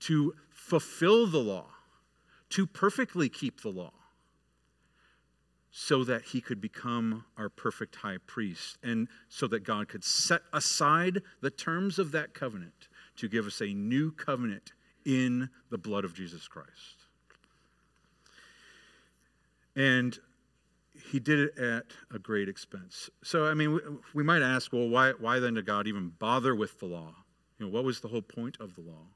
to 0.00 0.34
fulfill 0.50 1.26
the 1.26 1.38
law, 1.38 1.66
to 2.50 2.66
perfectly 2.66 3.28
keep 3.28 3.60
the 3.60 3.70
law, 3.70 3.92
so 5.70 6.04
that 6.04 6.22
He 6.22 6.40
could 6.40 6.60
become 6.60 7.24
our 7.36 7.48
perfect 7.48 7.96
high 7.96 8.18
priest, 8.26 8.78
and 8.82 9.08
so 9.28 9.46
that 9.46 9.64
God 9.64 9.88
could 9.88 10.04
set 10.04 10.42
aside 10.52 11.22
the 11.40 11.50
terms 11.50 11.98
of 11.98 12.12
that 12.12 12.34
covenant 12.34 12.88
to 13.16 13.28
give 13.28 13.46
us 13.46 13.60
a 13.60 13.72
new 13.72 14.10
covenant 14.10 14.72
in 15.04 15.48
the 15.70 15.78
blood 15.78 16.04
of 16.04 16.14
Jesus 16.14 16.48
Christ. 16.48 17.06
And 19.74 20.18
he 21.10 21.18
did 21.20 21.38
it 21.38 21.58
at 21.58 21.86
a 22.14 22.18
great 22.18 22.48
expense. 22.48 23.10
So, 23.22 23.46
I 23.46 23.54
mean, 23.54 23.74
we, 23.74 23.80
we, 24.14 24.22
might 24.22 24.42
ask, 24.42 24.72
well, 24.72 24.88
why, 24.88 25.12
why 25.12 25.38
then 25.38 25.54
did 25.54 25.66
God 25.66 25.86
even 25.86 26.12
bother 26.18 26.54
with 26.54 26.78
the 26.78 26.86
law? 26.86 27.14
You 27.58 27.66
know, 27.66 27.72
what 27.72 27.84
was 27.84 28.00
the 28.00 28.08
whole 28.08 28.22
point 28.22 28.56
of 28.60 28.74
the 28.74 28.80
law? 28.80 29.06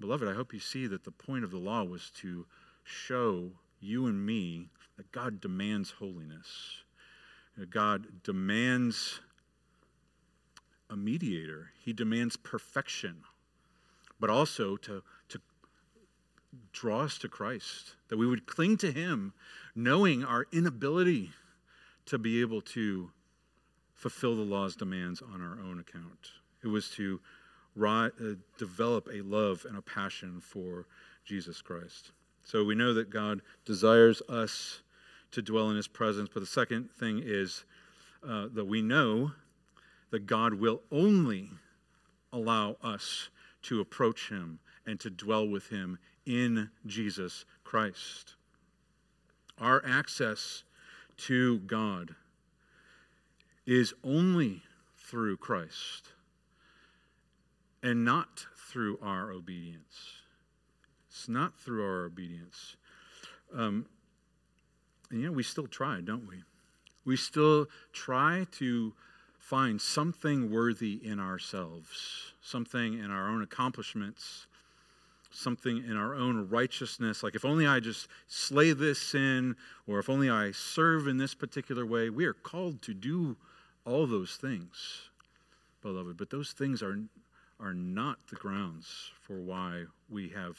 Beloved, 0.00 0.28
I 0.28 0.34
hope 0.34 0.52
you 0.52 0.60
see 0.60 0.86
that 0.86 1.04
the 1.04 1.10
point 1.10 1.44
of 1.44 1.50
the 1.50 1.58
law 1.58 1.82
was 1.82 2.10
to 2.18 2.46
show 2.84 3.50
you 3.80 4.06
and 4.06 4.24
me 4.24 4.68
that 4.96 5.10
God 5.12 5.40
demands 5.40 5.92
holiness. 5.92 6.82
God 7.70 8.22
demands 8.22 9.20
a 10.90 10.96
mediator, 10.96 11.70
He 11.84 11.92
demands 11.92 12.36
perfection, 12.36 13.22
but 14.20 14.30
also 14.30 14.76
to 14.76 15.02
draw 16.72 17.02
us 17.02 17.18
to 17.18 17.28
Christ, 17.28 17.94
that 18.08 18.16
we 18.16 18.26
would 18.26 18.46
cling 18.46 18.76
to 18.78 18.92
Him, 18.92 19.32
knowing 19.74 20.24
our 20.24 20.46
inability 20.52 21.30
to 22.06 22.18
be 22.18 22.40
able 22.40 22.60
to 22.62 23.10
fulfill 23.94 24.36
the 24.36 24.42
law's 24.42 24.76
demands 24.76 25.22
on 25.22 25.42
our 25.42 25.58
own 25.62 25.80
account. 25.80 26.30
It 26.62 26.68
was 26.68 26.90
to 26.90 27.20
uh, 27.84 28.10
develop 28.58 29.08
a 29.12 29.20
love 29.22 29.66
and 29.68 29.76
a 29.76 29.82
passion 29.82 30.40
for 30.40 30.86
Jesus 31.24 31.60
Christ. 31.60 32.12
So 32.44 32.64
we 32.64 32.74
know 32.74 32.94
that 32.94 33.10
God 33.10 33.42
desires 33.64 34.22
us 34.28 34.80
to 35.32 35.42
dwell 35.42 35.70
in 35.70 35.76
His 35.76 35.88
presence. 35.88 36.30
But 36.32 36.40
the 36.40 36.46
second 36.46 36.90
thing 36.90 37.20
is 37.22 37.64
uh, 38.26 38.46
that 38.54 38.64
we 38.64 38.82
know 38.82 39.32
that 40.10 40.26
God 40.26 40.54
will 40.54 40.80
only 40.90 41.50
allow 42.32 42.76
us 42.82 43.28
to 43.62 43.80
approach 43.80 44.30
Him 44.30 44.58
and 44.86 44.98
to 45.00 45.10
dwell 45.10 45.46
with 45.46 45.68
Him 45.68 45.98
in 46.28 46.68
Jesus 46.86 47.46
Christ. 47.64 48.34
Our 49.58 49.82
access 49.84 50.62
to 51.16 51.58
God 51.60 52.14
is 53.66 53.94
only 54.04 54.62
through 54.98 55.38
Christ 55.38 56.10
and 57.82 58.04
not 58.04 58.46
through 58.70 58.98
our 59.02 59.32
obedience. 59.32 60.20
It's 61.08 61.28
not 61.28 61.58
through 61.58 61.82
our 61.82 62.04
obedience. 62.04 62.76
Um, 63.54 63.86
and 65.10 65.22
yet 65.22 65.32
we 65.32 65.42
still 65.42 65.66
try, 65.66 66.02
don't 66.02 66.28
we? 66.28 66.42
We 67.06 67.16
still 67.16 67.66
try 67.92 68.46
to 68.58 68.92
find 69.38 69.80
something 69.80 70.50
worthy 70.52 71.00
in 71.02 71.18
ourselves, 71.18 72.34
something 72.42 72.98
in 72.98 73.10
our 73.10 73.28
own 73.28 73.42
accomplishments, 73.42 74.46
something 75.30 75.84
in 75.84 75.96
our 75.96 76.14
own 76.14 76.48
righteousness, 76.48 77.22
like 77.22 77.34
if 77.34 77.44
only 77.44 77.66
I 77.66 77.80
just 77.80 78.08
slay 78.26 78.72
this 78.72 79.00
sin, 79.00 79.56
or 79.86 79.98
if 79.98 80.08
only 80.08 80.30
I 80.30 80.52
serve 80.52 81.06
in 81.06 81.18
this 81.18 81.34
particular 81.34 81.84
way. 81.84 82.10
We 82.10 82.24
are 82.24 82.34
called 82.34 82.82
to 82.82 82.94
do 82.94 83.36
all 83.84 84.06
those 84.06 84.36
things, 84.36 85.10
beloved, 85.82 86.16
but 86.16 86.30
those 86.30 86.52
things 86.52 86.82
are, 86.82 86.98
are 87.60 87.74
not 87.74 88.18
the 88.28 88.36
grounds 88.36 89.10
for 89.20 89.40
why 89.40 89.84
we 90.08 90.28
have 90.30 90.56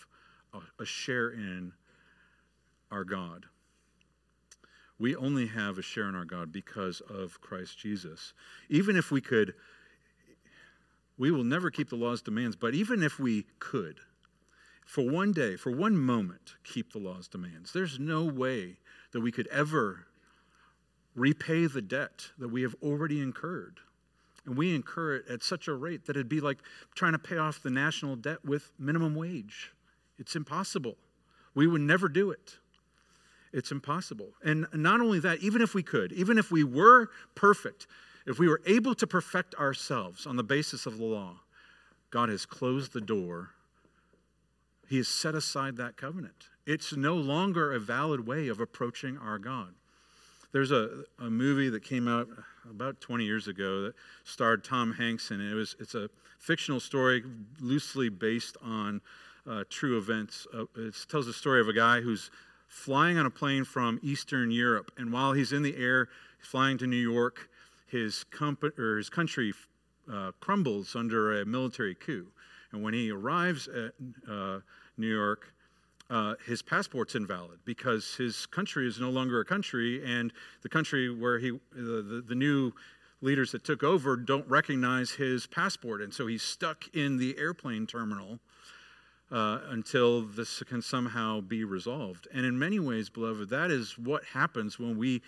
a, 0.54 0.60
a 0.82 0.86
share 0.86 1.32
in 1.32 1.74
our 2.92 3.04
God. 3.04 3.46
We 5.00 5.16
only 5.16 5.48
have 5.48 5.78
a 5.78 5.82
share 5.82 6.10
in 6.10 6.16
our 6.16 6.26
God 6.26 6.52
because 6.52 7.02
of 7.02 7.40
Christ 7.42 7.78
Jesus. 7.78 8.34
Even 8.70 8.98
if 8.98 9.12
we 9.12 9.22
could, 9.22 9.54
we 11.18 11.32
will 11.32 11.44
never 11.44 11.72
keep 11.72 11.90
the 11.90 11.96
law's 11.96 12.22
demands, 12.22 12.56
but 12.56 12.74
even 12.74 13.02
if 13.02 13.18
we 13.20 13.46
could, 13.60 14.00
for 14.90 15.08
one 15.08 15.32
day, 15.34 15.56
for 15.56 15.72
one 15.72 15.96
moment, 15.96 16.56
keep 16.64 16.94
the 16.94 16.98
law's 16.98 17.28
demands. 17.28 17.72
There's 17.72 18.00
no 18.00 18.24
way 18.24 18.78
that 19.12 19.22
we 19.22 19.32
could 19.32 19.46
ever 19.50 20.08
repay 21.14 21.68
the 21.68 21.84
debt 21.84 22.30
that 22.40 22.48
we 22.48 22.64
have 22.64 22.76
already 22.82 23.22
incurred. 23.22 23.82
And 24.48 24.58
we 24.58 24.74
incur 24.74 25.18
it 25.18 25.26
at 25.30 25.44
such 25.44 25.68
a 25.68 25.76
rate 25.76 26.08
that 26.08 26.16
it'd 26.16 26.28
be 26.28 26.42
like 26.42 26.58
trying 26.96 27.12
to 27.12 27.20
pay 27.20 27.38
off 27.38 27.62
the 27.62 27.70
national 27.70 28.16
debt 28.16 28.44
with 28.44 28.72
minimum 28.80 29.14
wage. 29.14 29.74
It's 30.18 30.36
impossible. 30.36 30.98
We 31.54 31.68
would 31.68 31.82
never 31.82 32.10
do 32.10 32.32
it. 32.32 32.58
It's 33.54 33.72
impossible. 33.72 34.32
And 34.44 34.66
not 34.74 35.02
only 35.02 35.20
that, 35.20 35.38
even 35.42 35.62
if 35.62 35.76
we 35.76 35.84
could, 35.84 36.12
even 36.14 36.40
if 36.40 36.52
we 36.52 36.64
were 36.64 37.10
perfect, 37.36 37.86
if 38.26 38.40
we 38.40 38.48
were 38.48 38.62
able 38.66 38.96
to 38.96 39.06
perfect 39.06 39.54
ourselves 39.54 40.26
on 40.26 40.36
the 40.36 40.44
basis 40.44 40.88
of 40.88 40.98
the 40.98 41.06
law, 41.06 41.42
God 42.10 42.30
has 42.30 42.48
closed 42.48 42.94
the 42.94 43.02
door 43.02 43.52
he 44.90 44.98
has 44.98 45.08
set 45.08 45.36
aside 45.36 45.78
that 45.78 45.98
covenant. 45.98 46.50
It's 46.66 46.96
no 46.96 47.16
longer 47.16 47.74
a 47.74 47.80
valid 47.80 48.26
way 48.26 48.48
of 48.48 48.60
approaching 48.60 49.18
our 49.18 49.38
God. 49.38 49.74
There's 50.52 50.72
a, 50.72 51.04
a 51.20 51.30
movie 51.30 51.70
that 51.70 51.84
came 51.84 52.08
out 52.08 52.28
about 52.68 53.00
20 53.00 53.24
years 53.24 53.48
ago 53.48 53.84
that 53.84 53.94
starred 54.24 54.64
Tom 54.64 54.94
Hanks 54.94 55.30
in 55.30 55.42
it. 55.42 55.54
was, 55.54 55.76
it's 55.80 55.94
a 55.94 56.10
fictional 56.40 56.80
story 56.80 57.24
loosely 57.60 58.10
based 58.10 58.58
on 58.64 59.02
uh, 59.48 59.64
true 59.70 59.98
events. 59.98 60.48
Uh, 60.54 60.66
it 60.76 60.96
tells 61.08 61.28
the 61.28 61.34
story 61.34 61.62
of 61.62 61.68
a 61.68 61.74
guy 61.74 62.02
who's 62.02 62.32
flying 62.68 63.18
on 63.18 63.28
a 63.28 63.32
plane 63.32 63.64
from 63.64 64.00
Eastern 64.02 64.50
Europe, 64.50 64.92
and 64.98 65.14
while 65.14 65.34
he's 65.34 65.54
in 65.54 65.62
the 65.62 65.78
air, 65.78 66.08
flying 66.40 66.78
to 66.80 66.88
New 66.88 66.96
York, 66.96 67.50
his, 67.88 68.24
comp- 68.26 68.78
or 68.80 68.98
his 68.98 69.10
country 69.10 69.54
uh, 70.12 70.32
crumbles 70.40 70.96
under 70.96 71.42
a 71.42 71.46
military 71.46 71.94
coup. 71.94 72.28
And 72.72 72.84
when 72.84 72.94
he 72.94 73.12
arrives 73.12 73.68
at 73.68 73.94
uh, 74.30 74.60
New 74.98 75.08
York, 75.08 75.54
uh, 76.10 76.36
his 76.46 76.62
passport's 76.62 77.16
invalid 77.16 77.60
because 77.66 78.16
his 78.16 78.46
country 78.48 78.88
is 78.88 79.00
no 79.00 79.10
longer 79.10 79.40
a 79.40 79.46
country, 79.46 80.04
and 80.04 80.34
the 80.62 80.70
country 80.70 81.14
where 81.14 81.40
he, 81.40 81.52
the, 81.72 82.02
the, 82.02 82.24
the 82.28 82.36
new 82.36 82.72
leaders 83.22 83.52
that 83.52 83.64
took 83.64 83.84
over 83.84 84.16
don't 84.16 84.48
recognize 84.48 85.12
his 85.12 85.46
passport, 85.46 86.02
and 86.02 86.14
so 86.14 86.26
he's 86.26 86.42
stuck 86.42 86.88
in 86.96 87.18
the 87.18 87.38
airplane 87.38 87.86
terminal 87.86 88.40
uh, 89.32 89.60
until 89.70 90.22
this 90.22 90.64
can 90.64 90.82
somehow 90.82 91.42
be 91.42 91.64
resolved. 91.64 92.28
And 92.34 92.46
in 92.46 92.58
many 92.58 92.80
ways, 92.80 93.10
beloved, 93.10 93.50
that 93.50 93.70
is 93.70 93.98
what 93.98 94.24
happens 94.26 94.80
when 94.80 94.98
we 94.98 95.22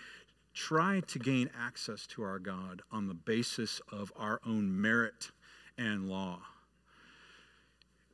try 0.53 1.01
to 1.07 1.19
gain 1.19 1.49
access 1.57 2.07
to 2.07 2.23
our 2.23 2.39
God 2.39 2.81
on 2.91 3.07
the 3.07 3.13
basis 3.13 3.81
of 3.91 4.11
our 4.15 4.39
own 4.45 4.81
merit 4.81 5.31
and 5.77 6.09
law 6.09 6.39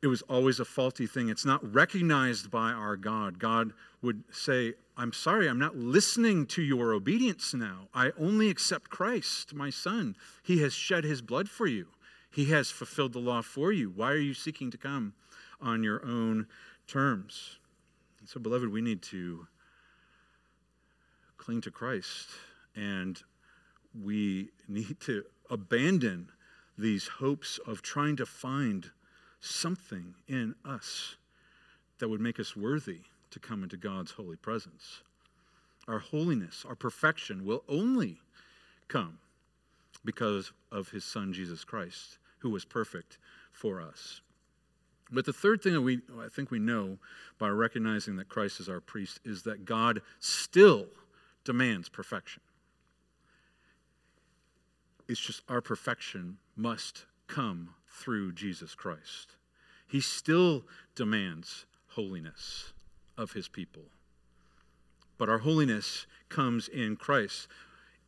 it 0.02 0.06
was 0.06 0.22
always 0.22 0.60
a 0.60 0.64
faulty 0.64 1.06
thing. 1.06 1.28
It's 1.28 1.44
not 1.44 1.74
recognized 1.74 2.50
by 2.50 2.70
our 2.70 2.96
God. 2.96 3.38
God 3.38 3.72
would 4.02 4.22
say, 4.30 4.74
I'm 4.96 5.12
sorry, 5.12 5.48
I'm 5.48 5.58
not 5.58 5.76
listening 5.76 6.46
to 6.46 6.62
your 6.62 6.92
obedience 6.92 7.54
now. 7.54 7.88
I 7.94 8.12
only 8.18 8.48
accept 8.50 8.90
Christ, 8.90 9.54
my 9.54 9.70
son. 9.70 10.16
He 10.42 10.60
has 10.62 10.72
shed 10.72 11.04
his 11.04 11.22
blood 11.22 11.48
for 11.48 11.66
you, 11.66 11.88
he 12.30 12.46
has 12.46 12.70
fulfilled 12.70 13.12
the 13.12 13.18
law 13.18 13.42
for 13.42 13.72
you. 13.72 13.90
Why 13.90 14.12
are 14.12 14.16
you 14.16 14.34
seeking 14.34 14.70
to 14.70 14.78
come 14.78 15.14
on 15.60 15.82
your 15.82 16.04
own 16.04 16.46
terms? 16.86 17.58
So, 18.24 18.38
beloved, 18.38 18.70
we 18.70 18.82
need 18.82 19.02
to 19.02 19.46
cling 21.38 21.60
to 21.62 21.70
Christ 21.70 22.28
and 22.76 23.20
we 24.04 24.50
need 24.68 25.00
to 25.00 25.24
abandon 25.48 26.30
these 26.76 27.08
hopes 27.08 27.58
of 27.66 27.82
trying 27.82 28.16
to 28.16 28.26
find 28.26 28.90
something 29.40 30.14
in 30.26 30.54
us 30.64 31.16
that 31.98 32.08
would 32.08 32.20
make 32.20 32.40
us 32.40 32.56
worthy 32.56 33.00
to 33.30 33.38
come 33.38 33.62
into 33.62 33.76
God's 33.76 34.12
holy 34.12 34.36
presence. 34.36 35.02
Our 35.86 35.98
holiness, 35.98 36.64
our 36.68 36.74
perfection 36.74 37.44
will 37.44 37.64
only 37.68 38.20
come 38.88 39.18
because 40.04 40.52
of 40.70 40.90
his 40.90 41.04
son 41.04 41.32
Jesus 41.32 41.64
Christ, 41.64 42.18
who 42.38 42.50
was 42.50 42.64
perfect 42.64 43.18
for 43.52 43.80
us. 43.80 44.20
But 45.10 45.24
the 45.24 45.32
third 45.32 45.62
thing 45.62 45.72
that 45.72 45.80
we 45.80 46.00
I 46.20 46.28
think 46.28 46.50
we 46.50 46.58
know 46.58 46.98
by 47.38 47.48
recognizing 47.48 48.16
that 48.16 48.28
Christ 48.28 48.60
is 48.60 48.68
our 48.68 48.80
priest 48.80 49.20
is 49.24 49.42
that 49.44 49.64
God 49.64 50.02
still 50.18 50.86
demands 51.44 51.88
perfection. 51.88 52.42
It's 55.08 55.20
just 55.20 55.42
our 55.48 55.62
perfection 55.62 56.36
must 56.56 57.06
come 57.26 57.70
through 57.98 58.32
Jesus 58.32 58.74
Christ. 58.74 59.36
He 59.86 60.00
still 60.00 60.64
demands 60.94 61.66
holiness 61.88 62.72
of 63.16 63.32
his 63.32 63.48
people. 63.48 63.82
But 65.18 65.28
our 65.28 65.38
holiness 65.38 66.06
comes 66.28 66.68
in 66.68 66.96
Christ. 66.96 67.48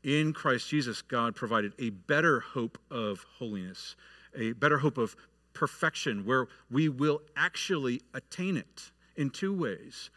In 0.03 0.33
Christ 0.33 0.69
Jesus, 0.69 1.03
God 1.03 1.35
provided 1.35 1.73
a 1.79 1.91
better 1.91 2.41
hope 2.41 2.79
of 2.91 3.27
holiness, 3.39 3.97
a 4.35 4.53
better 4.53 4.79
hope 4.79 4.97
of 4.97 5.17
perfection, 5.53 6.25
where 6.25 6.47
we 6.71 6.89
will 6.89 7.23
actually 7.37 8.01
attain 8.15 8.57
it 8.57 8.93
in 9.17 9.31
two 9.31 9.53
ways. 9.53 10.11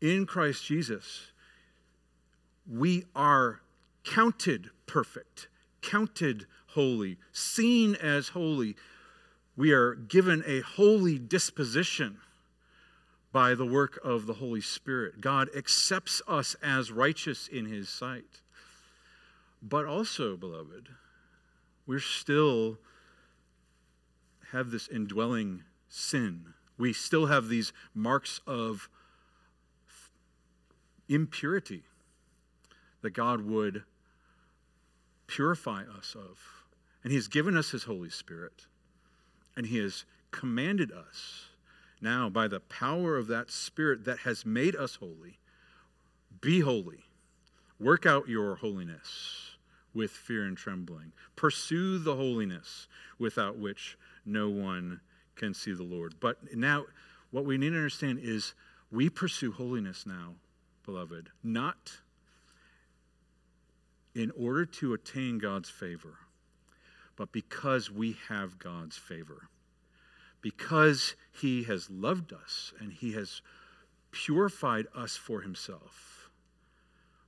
In 0.00 0.26
Christ 0.26 0.64
Jesus, 0.64 1.32
we 2.70 3.04
are 3.16 3.60
counted 4.04 4.70
perfect, 4.86 5.48
counted 5.82 6.46
holy, 6.70 7.18
seen 7.32 7.94
as 7.96 8.28
holy, 8.28 8.76
we 9.56 9.72
are 9.72 9.94
given 9.94 10.42
a 10.46 10.60
holy 10.60 11.18
disposition 11.18 12.18
by 13.32 13.54
the 13.54 13.66
work 13.66 13.98
of 14.02 14.26
the 14.26 14.34
Holy 14.34 14.60
Spirit. 14.60 15.20
God 15.20 15.48
accepts 15.56 16.20
us 16.26 16.56
as 16.62 16.90
righteous 16.90 17.46
in 17.46 17.66
His 17.66 17.88
sight. 17.88 18.40
But 19.62 19.86
also, 19.86 20.36
beloved, 20.36 20.88
we're 21.86 22.00
still 22.00 22.78
have 24.52 24.70
this 24.70 24.88
indwelling 24.88 25.62
sin. 25.88 26.54
We 26.78 26.92
still 26.92 27.26
have 27.26 27.48
these 27.48 27.72
marks 27.94 28.40
of 28.46 28.88
impurity 31.08 31.82
that 33.02 33.10
God 33.10 33.42
would 33.42 33.84
purify 35.26 35.82
us 35.82 36.16
of. 36.18 36.59
And 37.02 37.12
He's 37.12 37.28
given 37.28 37.56
us 37.56 37.70
His 37.70 37.84
Holy 37.84 38.10
Spirit. 38.10 38.66
And 39.56 39.66
He 39.66 39.78
has 39.78 40.04
commanded 40.30 40.92
us 40.92 41.46
now 42.00 42.28
by 42.28 42.48
the 42.48 42.60
power 42.60 43.16
of 43.16 43.26
that 43.28 43.50
Spirit 43.50 44.04
that 44.04 44.20
has 44.20 44.46
made 44.46 44.76
us 44.76 44.96
holy 44.96 45.38
be 46.40 46.60
holy. 46.60 47.04
Work 47.78 48.06
out 48.06 48.28
your 48.28 48.56
holiness 48.56 49.56
with 49.94 50.10
fear 50.10 50.44
and 50.44 50.56
trembling. 50.56 51.12
Pursue 51.36 51.98
the 51.98 52.16
holiness 52.16 52.88
without 53.18 53.58
which 53.58 53.98
no 54.24 54.48
one 54.48 55.00
can 55.36 55.54
see 55.54 55.72
the 55.72 55.82
Lord. 55.82 56.14
But 56.20 56.54
now, 56.54 56.86
what 57.30 57.44
we 57.44 57.58
need 57.58 57.70
to 57.70 57.76
understand 57.76 58.20
is 58.22 58.54
we 58.90 59.08
pursue 59.08 59.52
holiness 59.52 60.04
now, 60.06 60.34
beloved, 60.84 61.30
not 61.42 62.00
in 64.14 64.30
order 64.38 64.66
to 64.66 64.92
attain 64.92 65.38
God's 65.38 65.70
favor 65.70 66.18
but 67.20 67.32
because 67.32 67.90
we 67.90 68.16
have 68.30 68.58
God's 68.58 68.96
favor. 68.96 69.50
Because 70.40 71.16
He 71.38 71.64
has 71.64 71.90
loved 71.90 72.32
us 72.32 72.72
and 72.80 72.94
He 72.94 73.12
has 73.12 73.42
purified 74.10 74.86
us 74.96 75.18
for 75.18 75.42
Himself, 75.42 76.30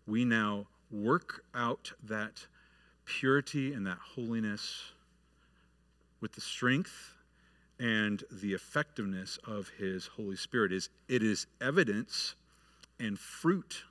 we 0.07 0.25
now 0.25 0.67
work 0.91 1.45
out 1.55 1.93
that 2.03 2.47
purity 3.05 3.75
and 3.75 3.87
that 3.87 3.99
holiness 4.15 4.93
with 6.23 6.33
the 6.33 6.41
strength 6.41 7.13
and 7.79 8.25
the 8.33 8.55
effectiveness 8.55 9.39
of 9.47 9.73
his 9.77 10.07
holy 10.07 10.37
spirit 10.37 10.73
is 10.73 10.89
it 11.09 11.23
is 11.23 11.47
evidence 11.61 12.35
and 12.99 13.19
fruit 13.19 13.83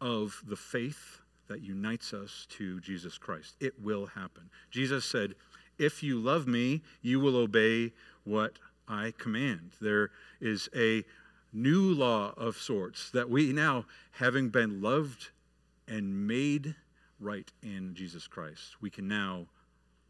of 0.00 0.42
the 0.44 0.56
faith 0.56 1.20
that 1.48 1.62
unites 1.62 2.12
us 2.12 2.46
to 2.50 2.80
Jesus 2.80 3.18
Christ. 3.18 3.56
It 3.60 3.74
will 3.82 4.06
happen. 4.06 4.50
Jesus 4.70 5.04
said, 5.04 5.34
If 5.78 6.02
you 6.02 6.18
love 6.18 6.46
me, 6.46 6.82
you 7.02 7.20
will 7.20 7.36
obey 7.36 7.92
what 8.24 8.58
I 8.86 9.12
command. 9.18 9.72
There 9.80 10.10
is 10.40 10.68
a 10.74 11.04
new 11.52 11.92
law 11.92 12.34
of 12.36 12.56
sorts 12.56 13.10
that 13.10 13.28
we 13.28 13.52
now, 13.52 13.86
having 14.12 14.48
been 14.50 14.80
loved 14.80 15.30
and 15.86 16.26
made 16.26 16.74
right 17.20 17.50
in 17.62 17.94
Jesus 17.94 18.26
Christ, 18.26 18.76
we 18.80 18.90
can 18.90 19.08
now 19.08 19.46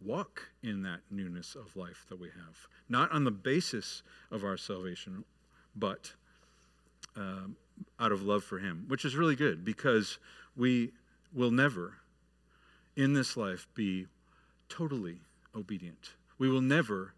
walk 0.04 0.50
in 0.62 0.82
that 0.82 1.00
newness 1.10 1.54
of 1.54 1.76
life 1.76 2.04
that 2.08 2.20
we 2.20 2.28
have. 2.28 2.68
Not 2.88 3.10
on 3.12 3.24
the 3.24 3.30
basis 3.30 4.02
of 4.30 4.44
our 4.44 4.56
salvation, 4.56 5.24
but 5.74 6.12
um, 7.16 7.56
out 7.98 8.12
of 8.12 8.22
love 8.22 8.44
for 8.44 8.58
Him, 8.58 8.84
which 8.88 9.04
is 9.04 9.16
really 9.16 9.36
good 9.36 9.64
because 9.64 10.18
we 10.56 10.92
will 11.32 11.50
never 11.50 11.94
in 12.96 13.12
this 13.12 13.36
life 13.36 13.66
be 13.74 14.06
totally 14.68 15.20
obedient. 15.54 16.12
We 16.38 16.48
will 16.48 16.60
never 16.60 17.14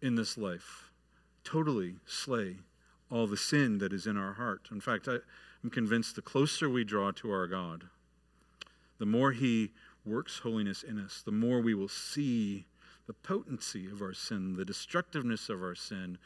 in 0.00 0.14
this 0.14 0.36
life 0.36 0.90
totally 1.44 1.96
slay 2.06 2.56
all 3.10 3.26
the 3.26 3.36
sin 3.36 3.78
that 3.78 3.92
is 3.92 4.06
in 4.06 4.16
our 4.16 4.34
heart. 4.34 4.68
In 4.70 4.80
fact, 4.80 5.08
I, 5.08 5.18
am 5.62 5.70
convinced 5.70 6.16
the 6.16 6.22
closer 6.22 6.68
we 6.68 6.84
draw 6.84 7.10
to 7.12 7.30
our 7.30 7.46
God, 7.46 7.84
the 8.98 9.06
more 9.06 9.32
He 9.32 9.70
works 10.04 10.38
holiness 10.38 10.82
in 10.82 10.98
us, 10.98 11.22
the 11.24 11.32
more 11.32 11.60
we 11.60 11.74
will 11.74 11.88
see 11.88 12.66
the 13.06 13.12
potency 13.12 13.86
of 13.86 14.00
our 14.00 14.14
sin, 14.14 14.56
the 14.56 14.64
destructiveness 14.64 15.48
of 15.48 15.62
our 15.62 15.74
sin. 15.74 16.18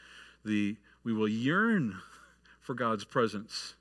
The, 0.45 0.77
we 1.03 1.13
will 1.13 1.27
yearn 1.27 1.97
for 2.59 2.73
God's 2.73 3.03
presence 3.03 3.75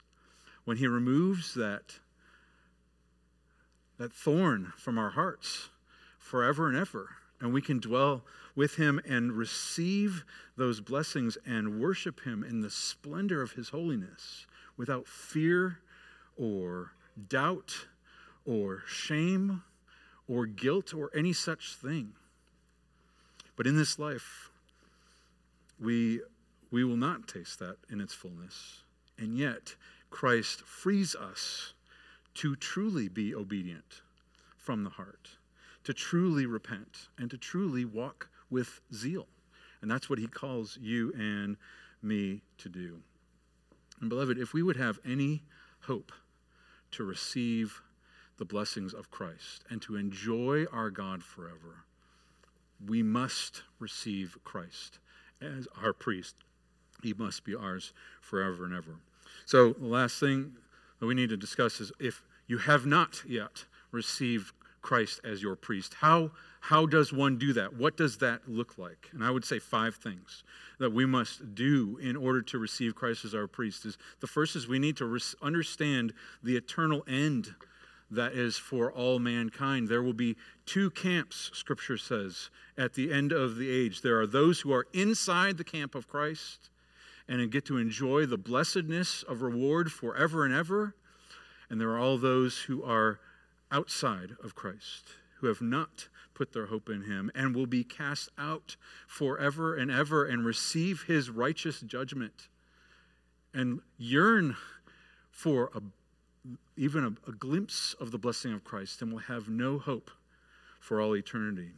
when 0.65 0.77
He 0.77 0.87
removes 0.87 1.55
that, 1.55 1.99
that 3.99 4.13
thorn 4.13 4.73
from 4.77 4.97
our 4.99 5.11
hearts 5.11 5.69
forever 6.19 6.69
and 6.69 6.77
ever. 6.77 7.11
And 7.41 7.53
we 7.53 7.63
can 7.63 7.79
dwell 7.79 8.25
with 8.57 8.77
Him 8.77 9.01
and 9.07 9.33
receive 9.33 10.25
those 10.57 10.81
blessings 10.81 11.39
and 11.47 11.81
worship 11.81 12.25
Him 12.25 12.43
in 12.43 12.61
the 12.61 12.71
splendor 12.71 13.43
of 13.43 13.53
His 13.53 13.69
holiness 13.69 14.47
without 14.77 15.07
fear 15.07 15.79
or 16.37 16.93
doubt 17.29 17.87
or 18.45 18.83
shame 18.87 19.63
or 20.27 20.47
guilt 20.47 20.95
or 20.95 21.11
any 21.15 21.33
such 21.33 21.75
thing. 21.75 22.13
But 23.57 23.67
in 23.67 23.77
this 23.77 23.99
life, 23.99 24.51
we, 25.81 26.21
we 26.71 26.85
will 26.85 26.97
not 26.97 27.29
taste 27.29 27.59
that 27.59 27.77
in 27.91 28.01
its 28.01 28.15
fullness. 28.15 28.83
And 29.19 29.37
yet, 29.37 29.75
Christ 30.11 30.61
frees 30.61 31.15
us 31.15 31.75
to 32.35 32.57
truly 32.57 33.09
be 33.09 33.35
obedient 33.35 34.03
from 34.57 34.85
the 34.85 34.91
heart, 34.91 35.31
to 35.85 35.95
truly 35.95 36.47
repent, 36.47 37.09
and 37.19 37.31
to 37.31 37.39
truly 37.39 37.85
walk 37.85 38.29
with 38.51 38.81
zeal. 38.93 39.27
And 39.81 39.91
that's 39.91 40.11
what 40.11 40.19
he 40.19 40.27
calls 40.27 40.79
you 40.81 41.13
and 41.17 41.57
me 42.03 42.43
to 42.59 42.69
do. 42.69 43.01
And 44.01 44.09
beloved, 44.09 44.39
if 44.39 44.53
we 44.53 44.63
would 44.63 44.77
have 44.77 44.99
any 45.05 45.43
hope 45.81 46.13
to 46.93 47.05
receive 47.05 47.83
the 48.37 48.45
blessings 48.45 48.95
of 48.95 49.11
Christ 49.11 49.65
and 49.69 49.83
to 49.83 49.97
enjoy 49.97 50.67
our 50.73 50.91
God 50.91 51.23
forever, 51.23 51.85
we 52.87 53.03
must 53.03 53.63
receive 53.79 54.39
Christ 54.45 54.99
as 55.41 55.67
our 55.83 55.93
priest. 55.93 56.37
He 57.03 57.13
must 57.15 57.45
be 57.45 57.55
ours 57.55 57.93
forever 58.21 58.65
and 58.65 58.75
ever. 58.75 58.97
So, 59.47 59.73
the 59.73 59.87
last 59.87 60.19
thing 60.21 60.57
that 60.99 61.07
we 61.07 61.15
need 61.15 61.31
to 61.31 61.37
discuss 61.37 61.81
is 61.81 61.93
if 61.99 62.23
you 62.47 62.59
have 62.59 62.87
not 62.87 63.23
yet 63.27 63.65
received 63.93 64.53
Christ 64.83 65.21
as 65.25 65.43
your 65.43 65.57
priest, 65.57 65.95
how, 65.95 66.31
how 66.61 66.87
does 66.87 67.13
one 67.13 67.39
do 67.39 67.53
that? 67.53 67.77
What 67.77 67.97
does 67.97 68.19
that 68.19 68.49
look 68.49 68.79
like? 68.79 69.09
And 69.13 69.23
I 69.23 69.31
would 69.31 69.45
say 69.45 69.59
five 69.59 69.97
things 69.97 70.45
that 70.79 70.93
we 70.93 71.05
must 71.05 71.55
do 71.55 71.99
in 72.01 72.17
order 72.17 72.41
to 72.43 72.59
receive 72.59 72.95
Christ 72.95 73.25
as 73.25 73.35
our 73.35 73.47
priest. 73.47 73.85
Is 73.85 73.99
the 74.21 74.27
first 74.27 74.57
is 74.57 74.69
we 74.69 74.79
need 74.79 74.97
to 74.99 75.07
res- 75.07 75.35
understand 75.43 76.15
the 76.43 76.57
eternal 76.57 77.05
end 77.09 77.55
that 78.11 78.33
is 78.33 78.57
for 78.57 78.91
all 78.91 79.19
mankind. 79.19 79.89
There 79.89 80.03
will 80.03 80.15
be 80.15 80.37
two 80.65 80.91
camps, 80.91 81.51
Scripture 81.53 81.99
says, 81.99 82.49
at 82.77 82.95
the 82.95 83.13
end 83.13 83.33
of 83.33 83.57
the 83.57 83.71
age. 83.71 84.01
There 84.01 84.19
are 84.21 84.27
those 84.27 84.61
who 84.61 84.73
are 84.73 84.87
inside 84.93 85.59
the 85.59 85.65
camp 85.65 85.95
of 85.95 86.09
Christ 86.09 86.71
and 87.29 87.51
get 87.51 87.65
to 87.67 87.77
enjoy 87.77 88.27
the 88.27 88.39
blessedness 88.39 89.23
of 89.23 89.43
reward 89.43 89.93
forever 89.93 90.45
and 90.45 90.55
ever. 90.55 90.95
And 91.69 91.81
there 91.81 91.91
are 91.91 91.99
all 91.99 92.17
those 92.17 92.61
who 92.63 92.83
are 92.83 93.21
outside 93.71 94.31
of 94.43 94.55
Christ, 94.55 95.05
who 95.41 95.47
have 95.49 95.61
not 95.61 96.09
put 96.33 96.53
their 96.53 96.67
hope 96.67 96.89
in 96.89 97.03
him, 97.03 97.31
and 97.35 97.55
will 97.55 97.67
be 97.67 97.85
cast 97.85 98.31
out 98.39 98.77
forever 99.07 99.75
and 99.77 99.91
ever 99.91 100.25
and 100.25 100.45
receive 100.45 101.03
his 101.03 101.29
righteous 101.29 101.81
judgment 101.81 102.49
and 103.53 103.81
yearn 103.99 104.57
for 105.31 105.71
a 105.75 105.81
even 106.77 107.05
a, 107.05 107.29
a, 107.29 107.33
glimpse 107.33 107.95
of 108.01 108.11
the 108.11 108.19
blessing 108.19 108.55
of 108.55 108.65
Christ 108.65 109.03
and 109.03 109.13
will 109.13 109.19
have 109.19 109.49
no 109.49 109.79
hope 109.79 110.11
for 110.81 111.01
all 111.01 111.15
eternity. 111.15 111.73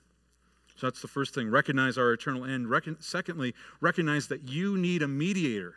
So 0.81 0.87
that's 0.87 1.03
the 1.03 1.09
first 1.09 1.35
thing. 1.35 1.51
Recognize 1.51 1.99
our 1.99 2.11
eternal 2.11 2.47
end. 2.47 2.71
Recon- 2.71 2.97
secondly, 3.01 3.55
recognize 3.83 4.29
that 4.29 4.49
you 4.49 4.79
need 4.79 5.03
a 5.03 5.09
mediator 5.09 5.75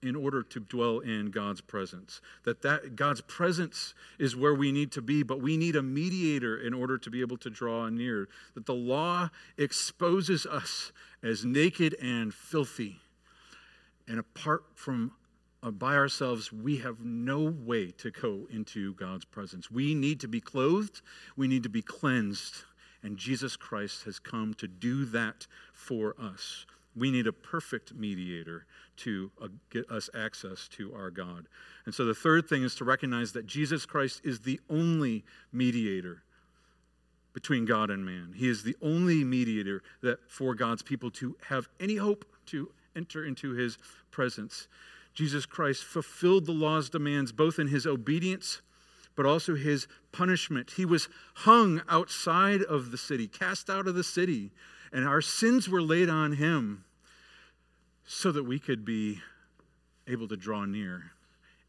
in 0.00 0.14
order 0.14 0.44
to 0.44 0.60
dwell 0.60 1.00
in 1.00 1.32
God's 1.32 1.60
presence. 1.60 2.20
That, 2.44 2.62
that 2.62 2.94
God's 2.94 3.20
presence 3.22 3.94
is 4.20 4.36
where 4.36 4.54
we 4.54 4.70
need 4.70 4.92
to 4.92 5.02
be, 5.02 5.24
but 5.24 5.40
we 5.40 5.56
need 5.56 5.74
a 5.74 5.82
mediator 5.82 6.56
in 6.56 6.72
order 6.72 6.98
to 6.98 7.10
be 7.10 7.20
able 7.20 7.36
to 7.38 7.50
draw 7.50 7.88
near. 7.88 8.28
That 8.54 8.66
the 8.66 8.74
law 8.74 9.30
exposes 9.58 10.46
us 10.46 10.92
as 11.20 11.44
naked 11.44 11.96
and 12.00 12.32
filthy. 12.32 13.00
And 14.06 14.20
apart 14.20 14.62
from 14.76 15.12
uh, 15.64 15.72
by 15.72 15.96
ourselves, 15.96 16.52
we 16.52 16.76
have 16.78 17.00
no 17.00 17.40
way 17.40 17.90
to 17.98 18.12
go 18.12 18.46
into 18.52 18.94
God's 18.94 19.24
presence. 19.24 19.68
We 19.68 19.96
need 19.96 20.20
to 20.20 20.28
be 20.28 20.40
clothed, 20.40 21.02
we 21.36 21.48
need 21.48 21.64
to 21.64 21.68
be 21.68 21.82
cleansed, 21.82 22.64
and 23.02 23.16
Jesus 23.16 23.56
Christ 23.56 24.04
has 24.04 24.18
come 24.18 24.54
to 24.54 24.68
do 24.68 25.04
that 25.06 25.46
for 25.72 26.14
us. 26.20 26.66
We 26.94 27.10
need 27.10 27.26
a 27.26 27.32
perfect 27.32 27.94
mediator 27.94 28.66
to 28.98 29.30
uh, 29.40 29.48
get 29.70 29.90
us 29.90 30.10
access 30.14 30.68
to 30.68 30.94
our 30.94 31.10
God. 31.10 31.46
And 31.86 31.94
so 31.94 32.04
the 32.04 32.14
third 32.14 32.48
thing 32.48 32.62
is 32.62 32.74
to 32.76 32.84
recognize 32.84 33.32
that 33.32 33.46
Jesus 33.46 33.86
Christ 33.86 34.20
is 34.24 34.40
the 34.40 34.60
only 34.68 35.24
mediator 35.52 36.22
between 37.32 37.64
God 37.64 37.90
and 37.90 38.04
man. 38.04 38.34
He 38.36 38.48
is 38.48 38.62
the 38.62 38.76
only 38.82 39.24
mediator 39.24 39.82
that 40.02 40.18
for 40.28 40.54
God's 40.54 40.82
people 40.82 41.10
to 41.12 41.34
have 41.48 41.68
any 41.80 41.96
hope 41.96 42.26
to 42.46 42.70
enter 42.94 43.24
into 43.24 43.52
his 43.52 43.78
presence. 44.10 44.68
Jesus 45.14 45.46
Christ 45.46 45.84
fulfilled 45.84 46.44
the 46.44 46.52
law's 46.52 46.90
demands 46.90 47.32
both 47.32 47.58
in 47.58 47.68
his 47.68 47.86
obedience 47.86 48.60
but 49.16 49.26
also 49.26 49.54
his 49.54 49.86
punishment. 50.12 50.72
He 50.76 50.84
was 50.84 51.08
hung 51.34 51.82
outside 51.88 52.62
of 52.62 52.90
the 52.90 52.98
city, 52.98 53.26
cast 53.28 53.68
out 53.70 53.86
of 53.86 53.94
the 53.94 54.04
city, 54.04 54.50
and 54.92 55.06
our 55.06 55.20
sins 55.20 55.68
were 55.68 55.82
laid 55.82 56.08
on 56.08 56.32
him 56.32 56.84
so 58.04 58.32
that 58.32 58.44
we 58.44 58.58
could 58.58 58.84
be 58.84 59.20
able 60.06 60.28
to 60.28 60.36
draw 60.36 60.64
near 60.64 61.12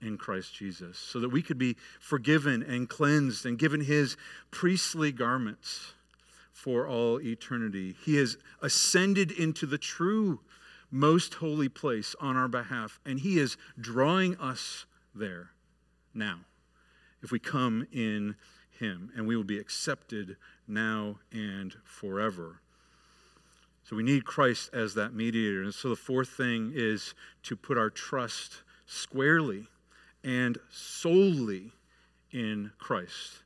in 0.01 0.17
Christ 0.17 0.53
Jesus, 0.53 0.97
so 0.97 1.19
that 1.19 1.29
we 1.29 1.41
could 1.41 1.57
be 1.57 1.77
forgiven 1.99 2.61
and 2.61 2.89
cleansed 2.89 3.45
and 3.45 3.57
given 3.57 3.81
his 3.81 4.17
priestly 4.51 5.11
garments 5.11 5.93
for 6.51 6.87
all 6.87 7.21
eternity. 7.21 7.95
He 8.05 8.15
has 8.17 8.37
ascended 8.61 9.31
into 9.31 9.65
the 9.65 9.77
true 9.77 10.39
most 10.93 11.33
holy 11.35 11.69
place 11.69 12.15
on 12.21 12.37
our 12.37 12.47
behalf, 12.47 12.99
and 13.05 13.19
He 13.19 13.39
is 13.39 13.57
drawing 13.79 14.37
us 14.37 14.85
there 15.13 15.49
now 16.13 16.39
if 17.23 17.31
we 17.31 17.39
come 17.39 17.87
in 17.91 18.35
Him, 18.79 19.11
and 19.15 19.25
we 19.25 19.35
will 19.35 19.43
be 19.43 19.57
accepted 19.57 20.37
now 20.67 21.17
and 21.31 21.75
forever. 21.83 22.59
So 23.83 23.95
we 23.95 24.03
need 24.03 24.25
Christ 24.25 24.69
as 24.73 24.93
that 24.93 25.13
mediator. 25.13 25.63
And 25.63 25.73
so 25.73 25.89
the 25.89 25.95
fourth 25.95 26.29
thing 26.29 26.71
is 26.75 27.15
to 27.43 27.55
put 27.55 27.77
our 27.77 27.89
trust 27.89 28.63
squarely 28.85 29.67
and 30.23 30.57
solely 30.69 31.71
in 32.31 32.71
Christ 32.77 33.43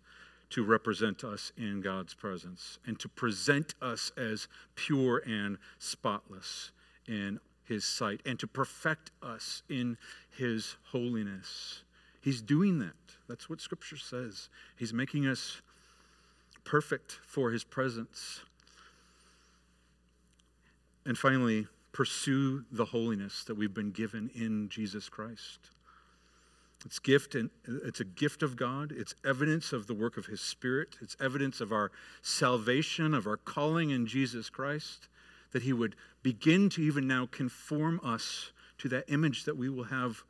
to 0.50 0.64
represent 0.64 1.24
us 1.24 1.52
in 1.58 1.82
God's 1.82 2.14
presence 2.14 2.80
and 2.86 2.98
to 3.00 3.10
present 3.10 3.76
us 3.82 4.12
as 4.16 4.48
pure 4.76 5.22
and 5.26 5.58
spotless 5.78 6.72
in 7.08 7.40
his 7.66 7.84
sight 7.84 8.22
and 8.26 8.40
to 8.40 8.48
perfect 8.48 9.12
us 9.22 9.62
in 9.68 9.98
his 10.38 10.78
holiness. 10.92 11.84
He's 12.28 12.42
doing 12.42 12.80
that. 12.80 12.92
That's 13.30 13.50
what 13.50 13.62
scripture 13.62 13.96
says. 13.96 14.50
He's 14.76 14.94
making 14.94 15.26
us 15.28 15.62
perfect 16.66 17.20
for 17.26 17.52
his 17.52 17.64
presence. 17.64 18.42
And 21.06 21.18
finally, 21.18 21.68
pursue 21.94 22.66
the 22.70 22.84
holiness 22.84 23.46
that 23.46 23.56
we've 23.56 23.74
been 23.74 23.92
given 23.92 24.30
in 24.36 24.68
Jesus 24.68 25.08
Christ. 25.08 25.70
It's 26.86 27.00
gift 27.00 27.34
and 27.34 27.50
it's 27.66 28.02
a 28.02 28.06
gift 28.06 28.44
of 28.44 28.58
God. 28.58 28.92
It's 28.92 29.16
evidence 29.26 29.72
of 29.72 29.88
the 29.88 29.94
work 29.94 30.18
of 30.18 30.26
his 30.26 30.42
spirit. 30.42 30.98
It's 31.02 31.16
evidence 31.22 31.62
of 31.62 31.72
our 31.72 31.94
salvation, 32.22 33.14
of 33.14 33.26
our 33.26 33.38
calling 33.38 33.92
in 33.92 34.06
Jesus 34.06 34.50
Christ 34.50 35.08
that 35.52 35.64
He 35.64 35.72
would 35.72 35.96
begin 36.24 36.70
to 36.72 36.82
even 36.82 37.08
now 37.08 37.26
conform 37.32 38.02
us 38.04 38.52
to 38.80 38.90
that 38.90 39.06
image 39.08 39.46
that 39.46 39.56
we 39.56 39.70
will 39.70 39.86
have 39.86 40.24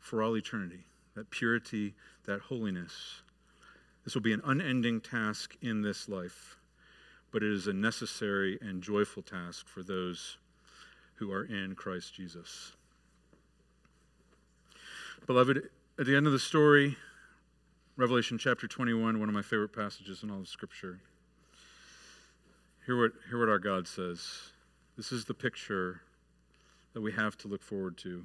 for 0.00 0.20
all 0.20 0.36
eternity, 0.36 0.84
that 1.18 1.30
purity, 1.30 1.94
that 2.26 2.38
holiness. 2.38 3.22
This 4.04 4.14
will 4.14 4.22
be 4.22 4.32
an 4.32 4.40
unending 4.44 5.00
task 5.00 5.56
in 5.60 5.82
this 5.82 6.08
life, 6.08 6.56
but 7.32 7.42
it 7.42 7.52
is 7.52 7.66
a 7.66 7.72
necessary 7.72 8.56
and 8.60 8.80
joyful 8.80 9.24
task 9.24 9.66
for 9.66 9.82
those 9.82 10.36
who 11.16 11.32
are 11.32 11.42
in 11.42 11.74
Christ 11.74 12.14
Jesus. 12.14 12.76
Beloved, 15.26 15.68
at 15.98 16.06
the 16.06 16.14
end 16.14 16.28
of 16.28 16.32
the 16.32 16.38
story, 16.38 16.96
Revelation 17.96 18.38
chapter 18.38 18.68
21, 18.68 19.18
one 19.18 19.28
of 19.28 19.34
my 19.34 19.42
favorite 19.42 19.72
passages 19.72 20.22
in 20.22 20.30
all 20.30 20.38
of 20.38 20.46
Scripture. 20.46 21.00
Hear 22.86 22.96
what, 22.96 23.10
hear 23.28 23.40
what 23.40 23.48
our 23.48 23.58
God 23.58 23.88
says. 23.88 24.52
This 24.96 25.10
is 25.10 25.24
the 25.24 25.34
picture 25.34 26.00
that 26.92 27.00
we 27.00 27.10
have 27.10 27.36
to 27.38 27.48
look 27.48 27.64
forward 27.64 27.98
to. 27.98 28.24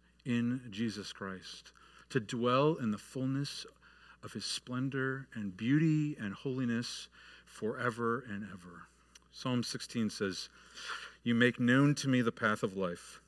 in 0.25 0.61
Jesus 0.69 1.11
Christ 1.13 1.71
to 2.09 2.19
dwell 2.19 2.75
in 2.75 2.91
the 2.91 2.97
fullness 2.97 3.65
of 4.23 4.33
his 4.33 4.45
splendor 4.45 5.27
and 5.33 5.55
beauty 5.55 6.15
and 6.19 6.33
holiness 6.33 7.07
forever 7.45 8.23
and 8.29 8.43
ever. 8.43 8.87
Psalm 9.31 9.63
16 9.63 10.09
says, 10.09 10.49
You 11.23 11.33
make 11.33 11.59
known 11.59 11.95
to 11.95 12.07
me 12.07 12.21
the 12.21 12.31
path 12.31 12.63
of 12.63 12.77
life. 12.77 13.21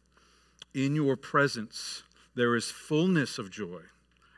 In 0.73 0.95
your 0.95 1.15
presence, 1.15 2.03
there 2.35 2.55
is 2.55 2.71
fullness 2.71 3.37
of 3.37 3.49
joy. 3.49 3.81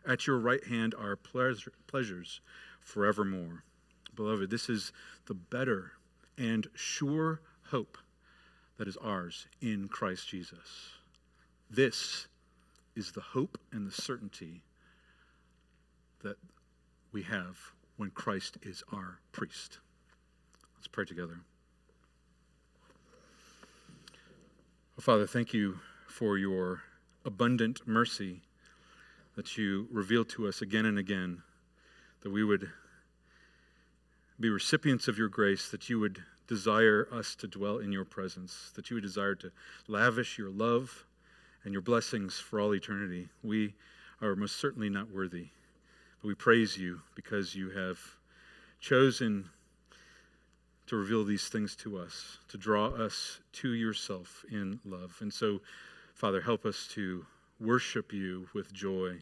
At 0.07 0.27
your 0.27 0.37
right 0.37 0.63
hand 0.63 0.93
are 0.97 1.15
pleasure, 1.15 1.73
pleasures 1.87 2.39
forevermore. 2.79 3.63
Beloved, 4.15 4.49
this 4.49 4.69
is 4.69 4.91
the 5.25 5.33
better 5.33 5.93
and 6.37 6.67
sure 6.75 7.41
hope 7.69 7.97
that 8.77 8.87
is 8.87 8.97
ours 8.97 9.47
in 9.61 9.87
Christ 9.87 10.27
Jesus. 10.27 10.91
This 11.69 12.27
is 12.95 13.11
the 13.11 13.21
hope 13.21 13.57
and 13.71 13.87
the 13.87 13.91
certainty 13.91 14.61
that 16.23 16.37
we 17.11 17.23
have 17.23 17.57
when 17.97 18.09
Christ 18.09 18.57
is 18.61 18.83
our 18.91 19.19
priest. 19.31 19.79
Let's 20.75 20.87
pray 20.87 21.05
together. 21.05 21.39
Oh, 24.97 25.01
Father, 25.01 25.27
thank 25.27 25.53
you 25.53 25.79
for 26.07 26.37
your 26.37 26.81
abundant 27.25 27.87
mercy 27.87 28.41
that 29.35 29.57
you 29.57 29.87
reveal 29.91 30.23
to 30.23 30.47
us 30.47 30.61
again 30.61 30.85
and 30.85 30.97
again, 30.97 31.43
that 32.21 32.31
we 32.31 32.43
would 32.43 32.69
be 34.39 34.49
recipients 34.49 35.07
of 35.07 35.17
your 35.17 35.27
grace, 35.27 35.69
that 35.69 35.89
you 35.89 35.99
would 35.99 36.23
desire 36.47 37.07
us 37.11 37.35
to 37.35 37.47
dwell 37.47 37.79
in 37.79 37.91
your 37.91 38.05
presence, 38.05 38.71
that 38.75 38.89
you 38.89 38.95
would 38.95 39.03
desire 39.03 39.35
to 39.35 39.51
lavish 39.87 40.37
your 40.37 40.49
love 40.49 41.05
and 41.66 41.74
your 41.74 41.82
blessings 41.82 42.39
for 42.39 42.61
all 42.61 42.74
eternity. 42.74 43.28
We 43.43 43.74
are 44.22 44.36
most 44.36 44.57
certainly 44.57 44.89
not 44.89 45.11
worthy, 45.11 45.49
but 46.22 46.28
we 46.28 46.36
praise 46.36 46.78
you 46.78 47.01
because 47.16 47.55
you 47.55 47.72
have 47.72 47.99
chosen 48.80 49.49
to 50.88 50.95
reveal 50.95 51.26
these 51.26 51.49
things 51.49 51.76
to 51.78 51.97
us, 51.97 52.38
to 52.49 52.57
draw 52.57 52.88
us 52.88 53.39
to 53.53 53.74
yourself 53.74 54.45
in 54.51 54.80
love. 54.86 55.18
And 55.20 55.34
so, 55.34 55.59
Father, 56.13 56.39
help 56.39 56.66
us 56.66 56.88
to 56.93 57.26
worship 57.59 58.13
you 58.13 58.47
with 58.53 58.72
joy 58.72 59.18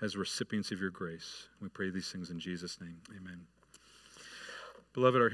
as 0.00 0.16
recipients 0.16 0.72
of 0.72 0.80
your 0.80 0.90
grace. 0.90 1.48
We 1.60 1.68
pray 1.68 1.90
these 1.90 2.10
things 2.10 2.30
in 2.30 2.40
Jesus' 2.40 2.80
name. 2.80 2.96
Amen. 3.10 3.40
Beloved, 4.94 5.16
our 5.16 5.22